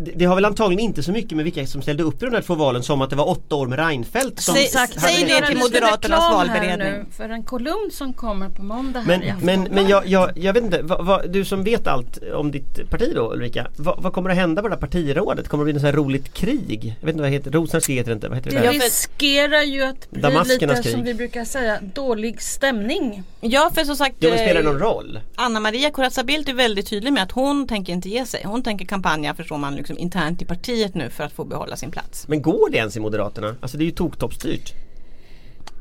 [0.00, 2.34] det, det har väl antagligen inte så mycket med vilka som ställde upp i de
[2.34, 5.46] här två valen som att det var åtta år med Reinfeldt som Säg- säg det
[5.46, 6.92] till Moderaternas här valberedning.
[6.92, 10.30] nu För en kolumn som kommer på måndag här Men, i men, men jag, jag,
[10.38, 14.02] jag vet inte, vad, vad, du som vet allt om ditt parti då Ulrika Vad,
[14.02, 15.48] vad kommer att hända på det här partirådet?
[15.48, 16.96] Kommer det bli något så här roligt krig?
[17.00, 18.70] Jag vet inte vad det heter, Rosnars krig heter det inte, vad heter det Det
[18.70, 20.94] riskerar ju att bli Damaskernas lite krig.
[20.94, 23.22] som vi brukar säga dålig stämning.
[23.40, 25.20] Ja för som sagt Ja men spelar det eh, någon roll?
[25.34, 28.42] Anna Maria Corazza Bildt är väldigt tydlig med att hon tänker inte ge sig.
[28.44, 31.90] Hon tänker kampanja förstår man liksom internt i partiet nu för att få behålla sin
[31.90, 32.28] plats.
[32.28, 33.56] Men går det ens i Moderaterna?
[33.60, 34.74] Alltså det är ju toktoppstyrt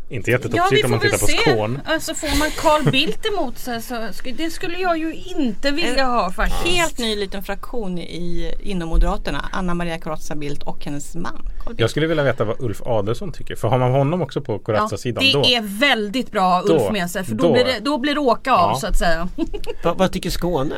[0.09, 1.51] Inte Ja jättetoppstyrt om får man tittar på.
[1.51, 1.81] Skåne.
[1.85, 6.31] Alltså får man Carl Bildt emot sig så det skulle jag ju inte vilja ha
[6.31, 6.75] faktiskt.
[6.75, 9.49] Helt ny liten fraktion i, inom Moderaterna.
[9.51, 11.49] Anna Maria Corazza Bildt och hennes man.
[11.77, 13.55] Jag skulle vilja veta vad Ulf Adelsohn tycker.
[13.55, 15.45] För har man honom också på Corazza-sidan det då...
[15.45, 18.13] är väldigt bra att Ulf Då- med sig för då, då- blir det, då blir
[18.13, 18.79] det åka av Ja.
[18.79, 19.29] så att säga.
[19.83, 20.75] Vad, vad tycker Skåne?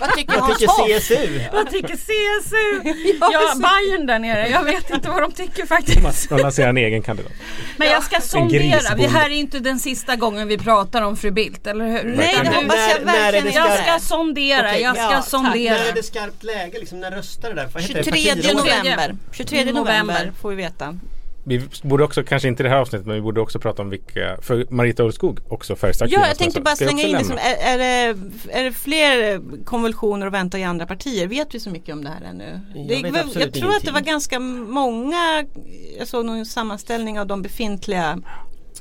[0.00, 0.98] Vad tycker Vad tycker?
[1.00, 1.40] CSU?
[1.52, 2.92] Vad tycker CSU?
[3.20, 3.54] Ja, Ja.
[3.54, 4.48] Bayern där nere.
[4.48, 6.28] Jag vet inte vad de tycker faktiskt.
[6.28, 7.32] De lanserar en egen kandidat.
[7.76, 8.94] Men jag ska sondera.
[8.96, 12.04] Det här är inte den sista gången vi pratar om fru Bildt, eller hur?
[12.16, 15.74] Nej, det hoppas jag verkligen det Jag ska sondera, Okej, jag ska ja, sondera.
[15.74, 16.78] När är det skarpt läge?
[16.78, 17.68] Liksom, när röstar det där?
[17.74, 18.04] Vad heter det?
[18.04, 18.83] 23 Partirådet?
[18.90, 19.16] November.
[19.32, 20.32] 23 november November.
[20.40, 20.98] får vi veta.
[21.46, 23.90] Vi borde också, kanske inte i det här avsnittet, men vi borde också prata om
[23.90, 27.36] vilka, för Marita Ulvskog också färgstark Ja, jag tänkte bara jag slänga in det som,
[27.36, 28.18] är, är, det,
[28.50, 31.26] är det fler konvulsioner att vänta i andra partier?
[31.26, 32.60] Vet vi så mycket om det här ännu?
[32.74, 35.44] Jag Det, vet jag, absolut tror att det var ganska många,
[35.98, 38.18] jag såg någon sammanställning av de befintliga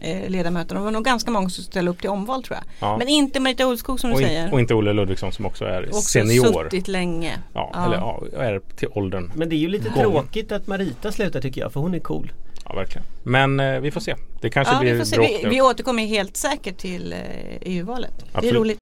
[0.02, 0.80] eh, ledamöterna.
[0.80, 2.90] Det var nog ganska många som ställde upp till omval tror jag.
[2.90, 2.98] Ja.
[2.98, 4.48] Men inte Marita Ulvskog som du och, säger.
[4.48, 6.64] in, och inte Olle Ludvigsson som också är Också senior.
[6.64, 7.40] suttit länge.
[7.54, 7.86] Ja, Ja.
[7.86, 9.32] eller ja, är till åldern.
[9.36, 9.98] Men det är ju lite Gång.
[10.04, 12.32] tråkigt att Marita slutar tycker jag för hon är cool.
[12.66, 13.06] Ja, verkligen.
[13.24, 14.16] Men eh, vi får se.
[14.42, 15.16] Det kanske Ja, blir vi, får se.
[15.16, 17.20] bråk Vi, vi återkommer helt säkert till eh,
[17.62, 18.26] EU-valet.
[18.42, 18.78] Det är roligt.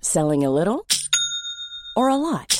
[0.00, 0.78] Selling a little
[1.96, 2.59] or a lot?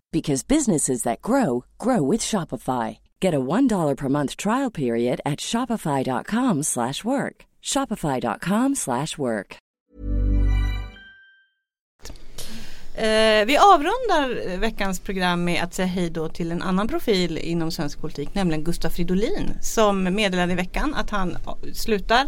[0.11, 2.97] because businesses that grow grow with Shopify.
[3.21, 7.45] Get a $1 per month trial period at shopify.com slash work.
[7.63, 9.57] Shopify.com slash work.
[12.95, 17.71] Eh, vi avrundar veckans program med att säga hej då till en annan profil inom
[17.71, 21.37] svensk politik, nämligen Gustaf Fridolin som meddelade i veckan att han
[21.73, 22.27] slutar.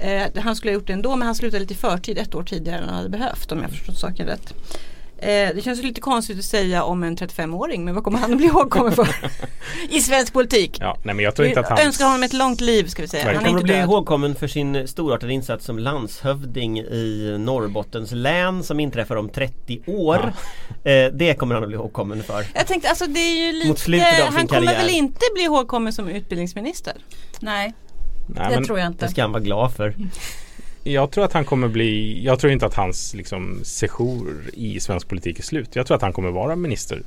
[0.00, 2.42] Eh, han skulle ha gjort det ändå men han slutade lite i förtid, ett år
[2.42, 4.54] tidigare än han hade behövt om jag förstått saken rätt.
[5.18, 8.38] Eh, det känns lite konstigt att säga om en 35-åring men vad kommer han att
[8.38, 9.08] bli ihågkommen för
[9.90, 10.78] i svensk politik?
[10.80, 11.78] Ja, nej men jag tror inte att han...
[11.78, 13.24] önskar honom ett långt liv ska vi säga.
[13.24, 13.84] Han kommer att bli död.
[13.84, 20.32] ihågkommen för sin storartade insats som landshövding i Norrbottens län som inträffar om 30 år.
[20.84, 22.46] Eh, det kommer han att bli ihågkommen för.
[22.54, 24.82] Jag tänkte alltså det är ju Mot slutet av lite, sin han kommer karriär.
[24.82, 26.94] väl inte bli ihågkommen som utbildningsminister?
[27.40, 27.74] Nej,
[28.26, 29.06] nej, det tror jag inte.
[29.06, 29.94] Det ska han vara glad för.
[30.92, 32.24] Jag tror att han kommer bli...
[32.24, 35.76] Jag tror inte att hans liksom, sejour i svensk politik är slut.
[35.76, 37.02] Jag tror att han kommer vara minister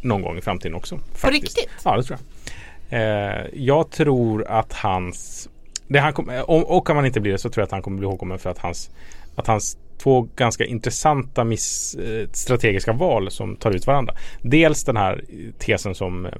[0.00, 0.98] någon gång i framtiden också.
[1.14, 1.42] faktiskt.
[1.42, 1.70] riktigt?
[1.84, 3.00] Ja, det tror jag.
[3.00, 5.48] Eh, jag tror att hans...
[5.88, 7.82] Det han kom, om, och om han inte blir det så tror jag att han
[7.82, 8.90] kommer bli ihågkommen för att hans,
[9.36, 14.14] att hans två ganska intressanta miss, eh, strategiska val som tar ut varandra.
[14.42, 15.24] Dels den här
[15.58, 16.32] tesen som eh,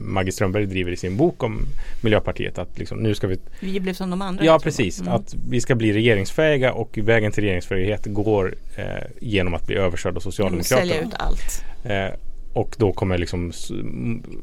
[0.00, 1.60] Maggie Strömberg driver i sin bok om
[2.02, 4.44] Miljöpartiet att liksom, nu ska vi Vi blev som de andra.
[4.44, 4.64] Ja liksom.
[4.64, 5.12] precis, Mm.
[5.12, 8.84] att vi ska bli regeringsfähiga och vägen till regeringsfähighet går eh,
[9.20, 10.80] genom att bli överkörd av Socialdemokraterna.
[10.80, 11.64] Sälja ut allt.
[11.84, 12.18] Eh,
[12.52, 13.52] och då kommer liksom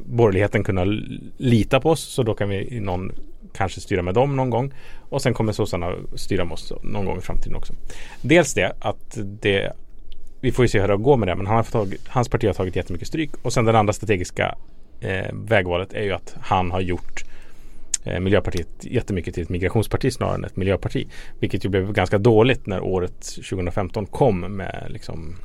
[0.04, 0.84] borgerligheten kunna
[1.36, 3.12] lita på oss så då kan vi någon
[3.54, 4.72] kanske styra med dem någon gång.
[5.08, 7.72] Och sen kommer sossarna styra med oss någon gång i framtiden också.
[8.22, 9.72] Dels det att det
[10.40, 12.46] vi får ju se hur det går med det men han har tagit, hans parti
[12.46, 13.30] har tagit jättemycket stryk.
[13.42, 14.54] Och sen det andra strategiska
[15.00, 17.24] eh, vägvalet är ju att han har gjort
[18.04, 21.08] eh, Miljöpartiet jättemycket till ett migrationsparti snarare än ett miljöparti.
[21.38, 25.36] Vilket ju blev ganska dåligt när året 2015 kom med liksom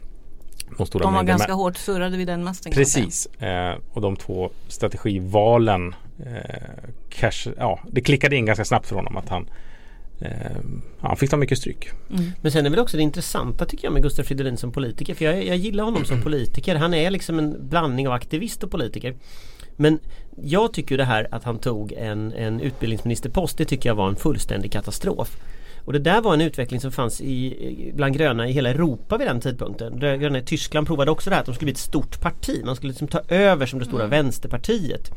[0.77, 2.71] de stora De var ganska med- hårt surrade vid den masten.
[2.71, 3.25] Precis.
[3.25, 9.17] Eh, och de två strategivalen eh, cash, ja, det klickade in ganska snabbt för honom
[9.17, 9.49] att han
[10.19, 10.57] eh,
[10.99, 11.89] han fick ta mycket stryk.
[12.41, 15.15] Men sen är väl också det intressanta tycker jag med Gustaf Fridolin som politiker.
[15.15, 16.75] För jag, jag gillar honom som politiker.
[16.75, 19.15] Han är liksom en blandning av aktivist och politiker.
[19.75, 19.99] Men
[20.35, 24.15] jag tycker det här att han tog en, en utbildningsministerpost det tycker jag var en
[24.15, 25.37] fullständig katastrof.
[25.85, 29.27] Och det där var en utveckling som fanns i, bland gröna i hela Europa vid
[29.27, 29.99] den tidpunkten.
[29.99, 32.61] De gröna i Tyskland provade också det här att de skulle bli ett stort parti.
[32.65, 35.11] Man skulle liksom ta över som det stora vänsterpartiet.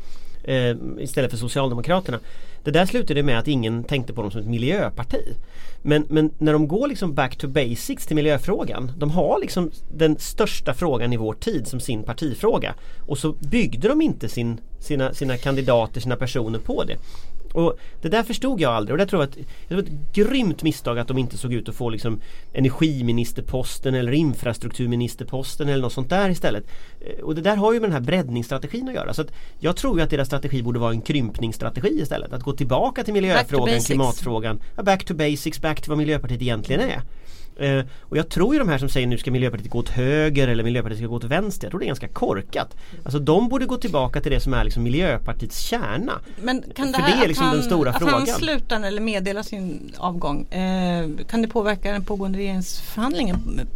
[0.49, 2.19] Eh, istället för Socialdemokraterna.
[2.63, 5.35] Det där slutade med att ingen tänkte på dem som ett miljöparti.
[5.81, 8.91] Men, men när de går liksom back to basics till miljöfrågan.
[8.97, 12.73] De har liksom den största frågan i vår tid som sin partifråga.
[13.07, 16.97] Och så byggde de inte sin, sina, sina kandidater, sina personer på det.
[17.53, 20.63] Och det där förstod jag aldrig och det tror jag att det var ett grymt
[20.63, 22.21] misstag att de inte såg ut att få liksom
[22.53, 26.63] energiministerposten eller infrastrukturministerposten eller något sånt där istället.
[27.01, 29.13] Eh, Och det där har ju med den här breddningsstrategin att göra.
[29.13, 32.33] Så att jag tror ju att deras strategi borde vara en krympningsstrategi istället.
[32.33, 34.59] Att gå tillbaka till miljöfrågan, klimatfrågan.
[34.83, 37.01] Back to basics, back till vad Miljöpartiet egentligen är.
[37.59, 40.47] Eh, och jag tror ju de här som säger nu ska Miljöpartiet gå åt höger
[40.47, 41.65] eller Miljöpartiet ska gå åt vänster.
[41.65, 42.75] Jag tror det är ganska korkat.
[43.03, 46.13] Alltså de borde gå tillbaka till det som är liksom Miljöpartiets kärna.
[46.41, 48.13] Men kan det För det är liksom att, han, den stora att frågan.
[48.13, 53.67] han slutar eller meddelar sin avgång eh, Kan det påverka den pågående regeringsförhandlingen?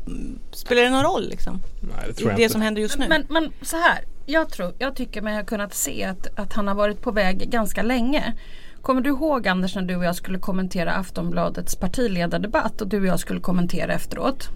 [0.52, 1.60] Spelar det någon roll liksom?
[1.82, 2.54] Nej, det tror jag det inte.
[2.54, 3.06] som händer just nu?
[3.10, 6.68] Men, men så här, jag, tror, jag tycker mig ha kunnat se att, att han
[6.68, 8.34] har varit på väg ganska länge.
[8.84, 13.06] Kommer du ihåg Anders när du och jag skulle kommentera Aftonbladets partiledardebatt och du och
[13.06, 14.50] jag skulle kommentera efteråt?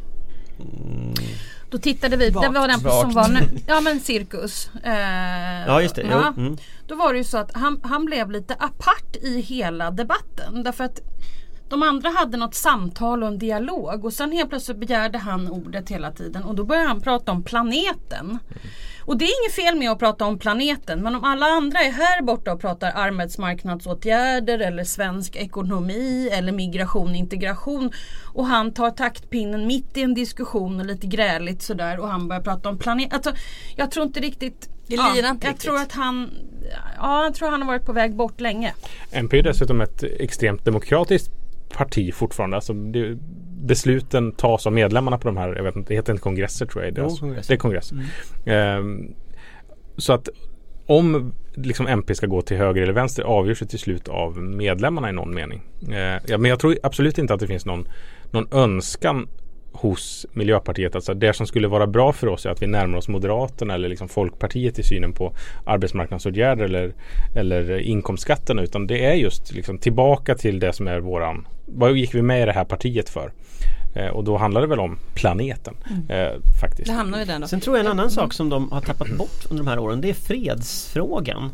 [1.70, 3.02] Då tittade vi, det var den Vagt.
[3.02, 4.70] som var nu, ja men cirkus.
[4.84, 6.34] Eh, Ja just det, ja.
[6.38, 6.58] Mm.
[6.88, 10.64] Då var det ju så att han, han blev lite apart i hela debatten.
[10.64, 11.00] Därför att
[11.70, 15.90] de andra hade något samtal och en dialog och sen helt plötsligt begärde han ordet
[15.90, 18.40] hela tiden och då började han prata om planeten.
[19.06, 21.92] Och det är inget fel med att prata om planeten men om alla andra är
[21.92, 27.92] här borta och pratar arbetsmarknadsåtgärder eller svensk ekonomi eller migration integration
[28.34, 32.42] och han tar taktpinnen mitt i en diskussion och lite gräligt sådär och han börjar
[32.42, 33.14] prata om planet.
[33.14, 33.32] Alltså,
[33.76, 35.66] jag tror inte riktigt Det ja, lirar inte Jag riktigt.
[35.70, 36.30] tror att han
[36.98, 38.74] Ja, jag tror han har varit på väg bort länge.
[39.12, 41.32] MP är dessutom ett extremt demokratiskt
[41.70, 42.56] parti fortfarande.
[42.56, 43.18] Alltså det,
[43.62, 46.84] besluten tas av medlemmarna på de här, jag vet inte, det heter inte kongresser tror
[46.84, 46.94] jag.
[46.94, 47.48] Det Jo, kongresser.
[47.48, 47.98] det är kongresser.
[48.46, 49.14] Ehm,
[49.98, 50.30] så att
[50.86, 55.10] om liksom MP ska gå till höger eller vänster avgörs ju till slut av medlemmarna
[55.10, 55.62] i någon mening.
[55.92, 57.88] Eh, ja, men jag tror absolut inte att det finns någon,
[58.32, 59.28] någon önskan
[59.72, 60.96] hos Miljöpartiet.
[60.96, 63.90] Alltså det som skulle vara bra för oss är att vi närmar oss Moderaterna eller
[63.90, 65.34] liksom Folkpartiet i synen på
[65.66, 66.94] arbetsmarknadsåtgärder eller,
[67.36, 68.62] eller inkomstskatterna.
[68.62, 72.42] Utan det är just liksom tillbaka till det som är våran, vad gick vi med
[72.42, 73.32] i det här partiet för?
[73.96, 75.74] Eh, och då handlar det väl om planeten
[76.10, 76.88] eh, faktiskt.
[76.88, 77.48] Det hamnar vi där då.
[77.48, 80.02] Sen tror jag en annan sak som de har tappat bort under de här åren
[80.02, 81.52] det är fredsfrågan.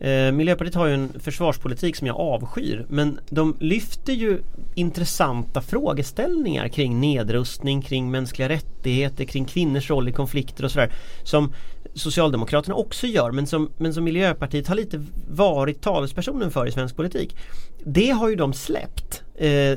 [0.00, 4.42] Eh, Miljöpartiet har ju en försvarspolitik som jag avskyr men de lyfter ju
[4.74, 10.92] intressanta frågeställningar kring nedrustning, kring mänskliga rättigheter, kring kvinnors roll i konflikter och sådär.
[11.22, 11.52] Som
[11.94, 16.96] Socialdemokraterna också gör men som, men som Miljöpartiet har lite varit talespersonen för i svensk
[16.96, 17.36] politik.
[17.84, 19.23] Det har ju de släppt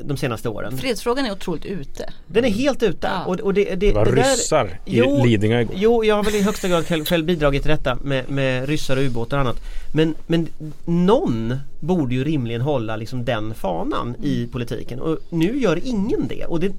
[0.04, 0.78] de senaste åren.
[0.78, 2.12] Fredsfrågan är otroligt ute.
[2.26, 3.06] Den är helt ute.
[3.06, 3.24] Ja.
[3.24, 5.74] Och, och det, det, Det var det där- ryssar i Jo, Lidingö igår.
[5.78, 8.96] Jo, jag har väl i högsta grad själv, själv bidragit till detta med, med ryssar
[8.96, 9.56] och ubåtar och annat.
[9.94, 10.48] Men, men
[10.84, 16.44] någon borde ju rimligen hålla liksom den fanan i politiken och nu gör ingen det.
[16.44, 16.72] Och det,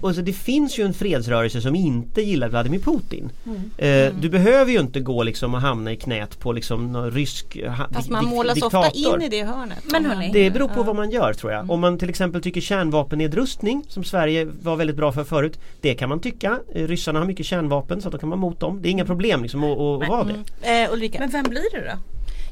[0.00, 3.30] och så det finns ju en fredsrörelse som inte gillar Vladimir Putin.
[3.78, 7.56] Eh, du behöver ju inte gå liksom och hamna i knät på liksom någon rysk
[7.66, 8.78] ha, Fast man målas diktator.
[8.78, 9.78] ofta in i det hörnet.
[9.92, 11.70] Men hörni, Det beror på vad man gör tror jag.
[11.70, 15.58] Om man till exempel tycker kärnvapennedrustning som Sverige var väldigt bra för förut.
[15.80, 16.58] Det kan man tycka.
[16.74, 18.78] Eh, Ryssarna har mycket kärnvapen så då kan man mot dem.
[18.82, 20.82] Det är inga problem liksom att, att, att vara det.
[20.82, 21.18] Eh, Ulrika.
[21.18, 21.98] Men vem blir det då?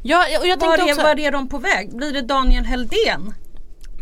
[0.02, 1.96] Ja, och jag Var är, också, var är de på väg?
[1.96, 3.34] Blir det Daniel Heldén?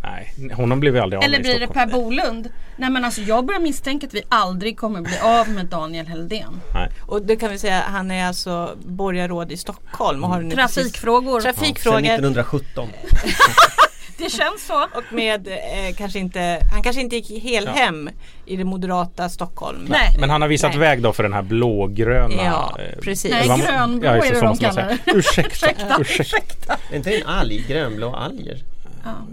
[0.02, 1.72] Nej, honom blir vi aldrig av Eller med i blir det.
[1.72, 2.50] Per Bolund?
[2.76, 6.60] Nej men alltså jag börjar misstänka att vi aldrig kommer bli av med Daniel Heldén.
[6.74, 6.90] Nej.
[7.06, 10.74] och det kan vi säga, han är alltså borgarråd i Stockholm och har nu precis
[10.74, 11.40] Trafikfrågor.
[11.40, 12.88] Trafikfrågor 1917.
[14.24, 14.82] Det känns så.
[14.82, 18.10] och med eh, kanske inte, han kanske inte gick helt hem
[18.46, 19.86] i det moderata Stockholm.
[19.88, 20.16] Nej.
[20.20, 20.78] Men han har visat Nej.
[20.80, 23.30] väg då för den här blågröna Ja, eh, precis.
[23.30, 25.12] Nej, grönblå just är det de kallar det.
[25.12, 26.22] Ursäkta, Ursäkta, ursäkta.
[26.22, 26.76] ursäkta.
[26.90, 28.62] Är inte en alg grönblå alger?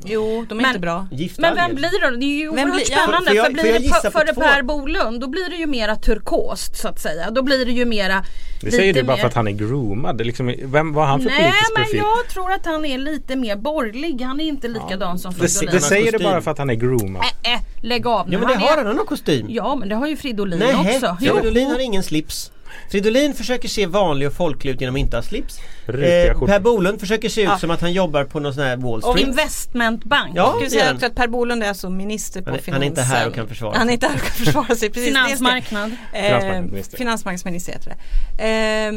[0.05, 1.07] Jo, de är Men- inte bra.
[1.37, 2.15] Men vem blir det då?
[2.17, 3.27] Det är ju oerhört blir- ja, spännande.
[3.27, 4.41] får jag- för blir jag det för, på för det två?
[4.41, 7.31] Per Bolund då blir det ju mera turkost så att säga.
[7.31, 8.23] Då blir det ju mera
[8.61, 10.17] Det säger du bara mer- för att han är groomad.
[10.17, 11.97] Det Liksom, vem var han för Nej politisk men profil?
[11.99, 14.21] jag tror att han är lite mer borgerlig.
[14.21, 15.75] Han är inte likadan som Det, Fridolin.
[15.75, 17.21] det säger du bara för att han är groomad.
[17.43, 18.33] Äh, äh, lägg av nu.
[18.33, 19.45] Ja men det Han har är- han, han har kostym.
[19.49, 21.17] Ja men det har ju Fridolin Nej, också.
[21.19, 22.51] Fridolin har ingen slips.
[22.91, 25.57] Fridolin försöker se vanlig och folklig ut genom att inte ha slips.
[25.87, 27.57] Eh, per Bolund försöker se ut Ja.
[27.57, 29.27] som att han jobbar på någon sån här Wall Och Street.
[29.27, 30.31] investmentbank.
[30.35, 30.95] Ja, Jag skulle det gör säga han.
[30.95, 32.73] också att Per Bolund är alltså minister på Han är- finansen.
[32.73, 33.93] han är inte här och kan försvara Han är sig.
[33.93, 34.89] inte här och kan försvara sig.
[34.89, 35.25] Precis, det det.
[35.25, 35.91] Finansmarknad.
[36.13, 36.97] Eh, Finansmarknadsminister.
[36.97, 37.95] finansmarknadsminister heter
[38.37, 38.43] det.
[38.43, 38.93] Eh,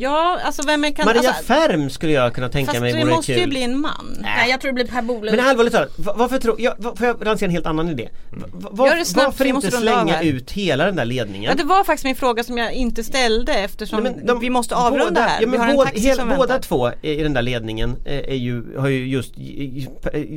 [0.00, 1.04] ja, alltså vem är kan...
[1.06, 3.48] Maria alltså, Färm skulle jag kunna tänka Fast mig det vore måste ju kul.
[3.48, 4.16] bli en man.
[4.20, 5.36] Nej jag tror det blir Per Bolund.
[5.36, 8.08] Men allvarligt talat, va- varför tror jag, får jag lansera en helt annan idé?
[8.30, 11.50] Va- va- Gör det snabbt, varför vi inte slänga ut hela den där ledningen?
[11.50, 14.50] Ja, det var faktiskt min fråga som jag inte ställde eftersom Nej, men de- vi
[14.50, 15.40] måste avrunda båda, här.
[15.40, 16.58] Ja, vi men har en taxi som båda väntar.
[16.68, 19.88] två i den där ledningen eh, är ju, har ju just i-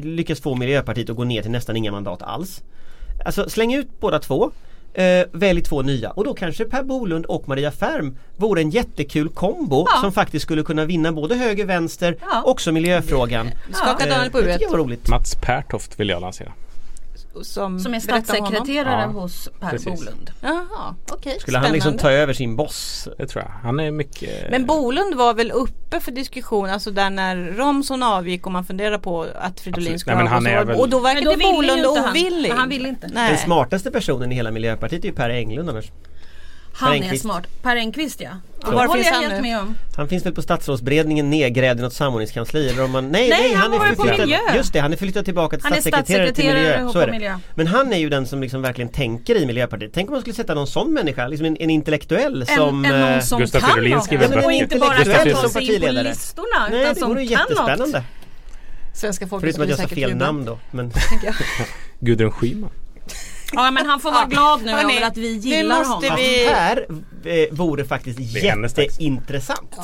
[0.04, 2.62] lyckats få Miljöpartiet att gå ner till nästan inga mandat alls.
[3.26, 4.52] Alltså släng ut båda två.
[4.94, 9.30] Eh, välj två nya och då kanske Per Bolund och Maria Färm vore en jättekul
[9.30, 10.02] kombo Ja.
[10.02, 12.44] som faktiskt skulle kunna vinna både höger vänster Ja.
[12.46, 13.50] också miljöfrågan.
[13.74, 14.62] Skaka Eh, Daniel på huvudet.
[14.62, 15.10] jag var roligt.
[15.10, 16.52] Mats Pertoft vill jag lansera.
[17.42, 19.86] Som, Som är statssekreterare Ja, hos Per precis.
[20.06, 20.32] Bolund.
[20.42, 21.38] Jaha, okej.
[21.40, 22.02] Skulle han liksom Spännande.
[22.04, 23.08] ta över sin boss?
[23.18, 23.52] Det tror jag.
[23.64, 24.52] Han är mycket...
[24.52, 29.00] Men Bolund var väl uppe för diskussion, alltså där när Romson avgick och man funderade
[29.00, 30.02] på att Fridolin Absolut.
[30.02, 30.34] skulle Nej, avgå.
[30.34, 32.10] han så är var- väl- Och då verkade Bolund inte han.
[32.10, 32.50] ovillig.
[32.50, 33.08] Han ville inte.
[33.08, 33.38] Den Nej.
[33.38, 35.92] smartaste personen i hela Miljöpartiet är ju Per Englund annars.
[36.74, 37.22] Han är Engqvist.
[37.22, 37.44] smart.
[37.62, 38.30] Per Engqvist ja.
[38.66, 39.42] Och var håller finns jag han helt nu?
[39.42, 39.76] med om.
[39.98, 43.74] Han finns väl på statsrådsberedningen nedgrävd i något samordningskansli eller om man, nej, Nej, han
[43.74, 44.38] är var ju på miljö.
[44.56, 46.94] Just det, han är förflyttad tillbaka till Han är statssekreterare till statssekreterare miljö.
[46.94, 47.12] Så är det.
[47.12, 47.40] miljö.
[47.56, 49.92] Men han är ju den som liksom verkligen tänker i Miljöpartiet.
[49.94, 52.86] Tänk om man skulle sätta någon sån människa, liksom en, en intellektuell En, som...
[52.86, 54.06] en eh, någon som Gustav kan Fridolin något.
[54.06, 54.46] skriver böcker.
[54.46, 57.38] Och inte bara Fridolin ta sig in på listorna Nej, utan det som vore kan
[57.40, 57.50] något.
[57.50, 58.04] jättespännande.
[58.94, 60.60] Svenska folket Förutom att jag sa säkert fel namn då.
[60.72, 60.92] Men
[62.00, 62.70] Gudrun Schyman.
[63.54, 66.16] Ja men han får vara glad nu Hörni, över att vi nu gillar måste honom.
[66.18, 66.86] vi- fast här
[67.26, 69.00] eh, vore faktiskt är hennes text.
[69.02, 69.76] jätteintressant.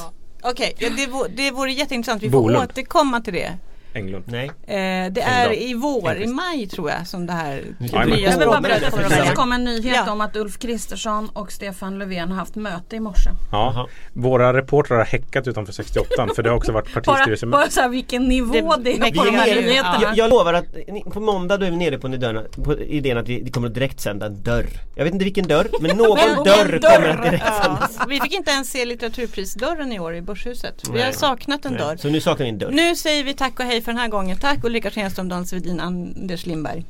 [0.44, 2.24] Okej, ja, det, vore, det vore jätteintressant.
[2.24, 2.70] Vi får Bolund.
[2.72, 3.58] återkomma till det.
[3.98, 4.24] Englund.
[4.28, 4.46] Nej.
[4.48, 6.36] Eh, det är i vår, i Enqvist.
[6.36, 8.80] maj tror jag som det här nya Jag bara dig.
[8.92, 9.24] börja.
[9.30, 10.12] Det kom en nyhet Ja.
[10.12, 13.30] om att Ulf Kristersson och Stefan Löfven har haft möte i morse.
[13.52, 13.88] Ja.
[14.14, 17.58] Våra reportrar har häckat utanför 68 för det har också varit Bara, partistyrelsemöte.
[17.64, 20.00] bara så här vilken nivå Det- det, är på de här är- nyheterna.
[20.02, 23.18] Jag, jag lovar att ni- på måndag då är vi nere på, nidörna, på idén
[23.18, 24.66] att vi, vi kommer att direktsända en dörr.
[24.96, 27.96] Jag vet inte vilken dörr, men någon Men- dörr men kommer att direktsändas.
[28.00, 30.84] Ja, vi fick inte ens se litteraturprisdörren i år i Börshuset.
[30.94, 31.98] Vi har saknat en dörr.
[31.98, 32.72] Så nu saknar vi en dörr.
[32.72, 34.38] Nu säger vi tack och hej för den här gången.
[34.38, 36.86] Tack Ulrika Schenström, Dan Svedin, Anders Lindberg.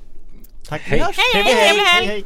[0.69, 0.81] Tack.
[0.81, 0.99] Hej.
[0.99, 2.25] Hej, hej, hej, hej.